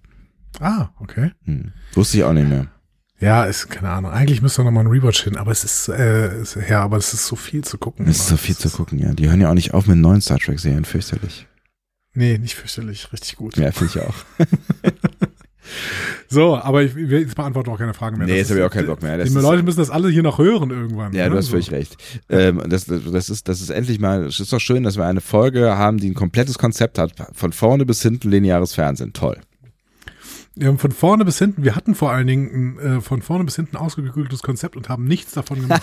Ah, 0.60 0.88
okay. 1.00 1.30
Hm. 1.44 1.72
Wusste 1.94 2.18
ich 2.18 2.24
auch 2.24 2.32
nicht 2.32 2.48
mehr. 2.48 2.68
Ja, 3.20 3.44
ist, 3.44 3.68
keine 3.68 3.90
Ahnung. 3.90 4.10
Eigentlich 4.10 4.40
müsste 4.40 4.64
noch 4.64 4.70
mal 4.70 4.80
ein 4.80 4.86
Rewatch 4.86 5.24
hin, 5.24 5.36
aber 5.36 5.52
es 5.52 5.62
ist, 5.62 5.88
äh, 5.88 6.40
ist, 6.40 6.56
ja, 6.68 6.82
aber 6.82 6.96
es 6.96 7.12
ist 7.12 7.26
so 7.26 7.36
viel 7.36 7.62
zu 7.62 7.76
gucken. 7.76 8.06
Es 8.08 8.18
ist 8.18 8.28
so 8.28 8.36
viel 8.36 8.56
zu 8.56 8.70
gucken, 8.70 8.98
ja. 8.98 9.12
Die 9.12 9.28
hören 9.28 9.40
ja 9.40 9.50
auch 9.50 9.54
nicht 9.54 9.74
auf 9.74 9.86
mit 9.86 9.98
neuen 9.98 10.22
Star 10.22 10.38
Trek-Serien, 10.38 10.84
fürchterlich. 10.84 11.46
Nee, 12.14 12.38
nicht 12.38 12.54
fürchterlich, 12.54 13.12
richtig 13.12 13.36
gut. 13.36 13.56
Ja, 13.56 13.70
finde 13.72 13.92
ich 13.94 14.00
auch. 14.02 14.14
So, 16.28 16.56
aber 16.56 16.82
ich, 16.82 16.94
jetzt 16.94 17.34
beantworten 17.34 17.70
auch 17.70 17.78
keine 17.78 17.94
Fragen 17.94 18.16
mehr. 18.16 18.26
Nee, 18.26 18.32
Das 18.32 18.38
jetzt 18.38 18.50
habe 18.50 18.60
ich 18.60 18.66
auch 18.66 18.70
keinen 18.70 18.86
Bock 18.86 19.02
mehr. 19.02 19.18
Das 19.18 19.28
Die 19.28 19.34
Leute 19.38 19.62
müssen 19.62 19.78
das 19.80 19.90
alle 19.90 20.08
hier 20.08 20.22
noch 20.22 20.38
hören 20.38 20.70
irgendwann. 20.70 21.12
Ja, 21.12 21.24
ne? 21.24 21.30
du 21.30 21.36
hast 21.36 21.46
So. 21.46 21.52
völlig 21.52 21.70
recht. 21.70 21.96
Ähm, 22.28 22.62
das, 22.68 22.86
das, 22.86 23.30
ist, 23.30 23.48
das 23.48 23.60
ist 23.60 23.70
endlich 23.70 23.98
mal, 23.98 24.24
es 24.26 24.38
ist 24.40 24.52
doch 24.52 24.60
schön, 24.60 24.84
dass 24.84 24.96
wir 24.96 25.06
eine 25.06 25.20
Folge 25.20 25.76
haben, 25.76 25.98
die 25.98 26.08
ein 26.08 26.14
komplettes 26.14 26.56
Konzept 26.58 26.98
hat. 26.98 27.12
Von 27.34 27.52
vorne 27.52 27.84
bis 27.84 28.02
hinten 28.02 28.30
lineares 28.30 28.74
Fernsehen. 28.74 29.12
Toll. 29.12 29.38
Wir 30.56 30.66
haben 30.66 30.78
von 30.78 30.90
vorne 30.90 31.24
bis 31.24 31.38
hinten, 31.38 31.62
wir 31.62 31.76
hatten 31.76 31.94
vor 31.94 32.10
allen 32.10 32.26
Dingen 32.26 32.76
ein, 32.78 32.96
äh, 32.96 33.00
von 33.00 33.22
vorne 33.22 33.44
bis 33.44 33.56
hinten 33.56 33.76
ausgeklügeltes 33.76 34.42
Konzept 34.42 34.76
und 34.76 34.88
haben 34.88 35.04
nichts 35.04 35.32
davon 35.32 35.60
gemacht. 35.60 35.82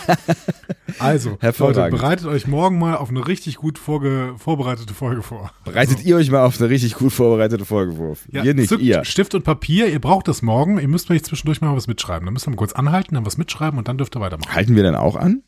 also, 1.00 1.38
Leute, 1.42 1.90
bereitet 1.90 2.28
euch 2.28 2.48
morgen 2.48 2.78
mal 2.78 2.98
auf 2.98 3.10
eine 3.10 3.26
richtig 3.28 3.56
gut 3.56 3.80
vorbereitete 3.80 4.94
Folge 4.94 5.24
vor. 5.24 5.52
Bereitet 5.64 6.04
ihr 6.04 6.18
euch 6.18 6.30
mal 6.30 6.44
auf 6.44 6.60
eine 6.60 6.70
richtig 6.70 6.96
gut 6.96 7.14
vorbereitete 7.14 7.64
Folge 7.64 7.94
vor. 7.94 8.18
Ja, 8.30 8.44
ihr 8.44 8.54
nicht, 8.54 8.72
ihr. 8.72 9.06
Stift 9.06 9.36
und 9.36 9.44
Papier, 9.44 9.88
ihr 9.88 10.00
braucht 10.00 10.28
das 10.28 10.42
morgen. 10.42 10.80
Ihr 10.80 10.90
müsst 10.90 11.08
vielleicht 11.08 11.28
zwischendurch 11.28 11.62
mal 11.62 11.76
was 11.76 11.88
mitschreiben. 11.88 12.26
Dann 12.26 12.34
müsst 12.34 12.48
ihr 12.48 12.52
mal 12.52 12.58
kurz 12.58 12.74
anhalten, 12.74 13.16
dann 13.16 13.26
was 13.26 13.38
mitschreiben 13.38 13.80
und 13.80 13.88
dann 13.88 13.98
dürft 13.98 14.18
ihr 14.18 14.20
weitermachen. 14.20 14.54
Halten 14.54 14.76
wir 14.76 14.84
dann 14.84 14.96
auch 14.96 15.16
an? 15.16 15.44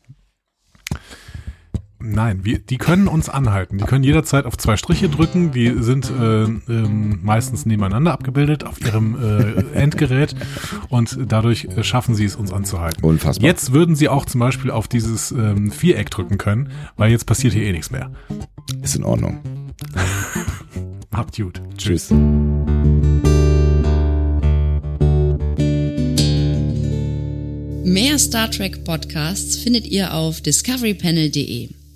Nein, 2.02 2.44
wir, 2.44 2.58
die 2.58 2.78
können 2.78 3.08
uns 3.08 3.28
anhalten. 3.28 3.76
Die 3.76 3.84
können 3.84 4.04
jederzeit 4.04 4.46
auf 4.46 4.56
zwei 4.56 4.76
Striche 4.76 5.08
drücken. 5.08 5.52
Die 5.52 5.82
sind 5.82 6.10
äh, 6.10 6.44
ähm, 6.44 7.20
meistens 7.22 7.66
nebeneinander 7.66 8.12
abgebildet 8.12 8.64
auf 8.64 8.80
ihrem 8.80 9.16
äh, 9.22 9.78
Endgerät 9.78 10.34
und 10.88 11.18
dadurch 11.28 11.66
äh, 11.66 11.84
schaffen 11.84 12.14
sie 12.14 12.24
es, 12.24 12.36
uns 12.36 12.52
anzuhalten. 12.52 13.04
Unfassbar. 13.04 13.46
Jetzt 13.46 13.72
würden 13.72 13.96
sie 13.96 14.08
auch 14.08 14.24
zum 14.24 14.40
Beispiel 14.40 14.70
auf 14.70 14.88
dieses 14.88 15.30
ähm, 15.30 15.70
Viereck 15.70 16.10
drücken 16.10 16.38
können, 16.38 16.70
weil 16.96 17.10
jetzt 17.10 17.26
passiert 17.26 17.52
hier 17.52 17.64
eh 17.64 17.72
nichts 17.72 17.90
mehr. 17.90 18.10
Ist 18.82 18.96
in 18.96 19.04
Ordnung. 19.04 19.40
Habt 21.12 21.36
gut. 21.36 21.60
Tschüss. 21.76 22.10
Mehr 27.84 28.18
Star 28.18 28.50
Trek 28.50 28.84
Podcasts 28.84 29.56
findet 29.56 29.86
ihr 29.86 30.14
auf 30.14 30.40
discoverypanel.de. 30.40 31.79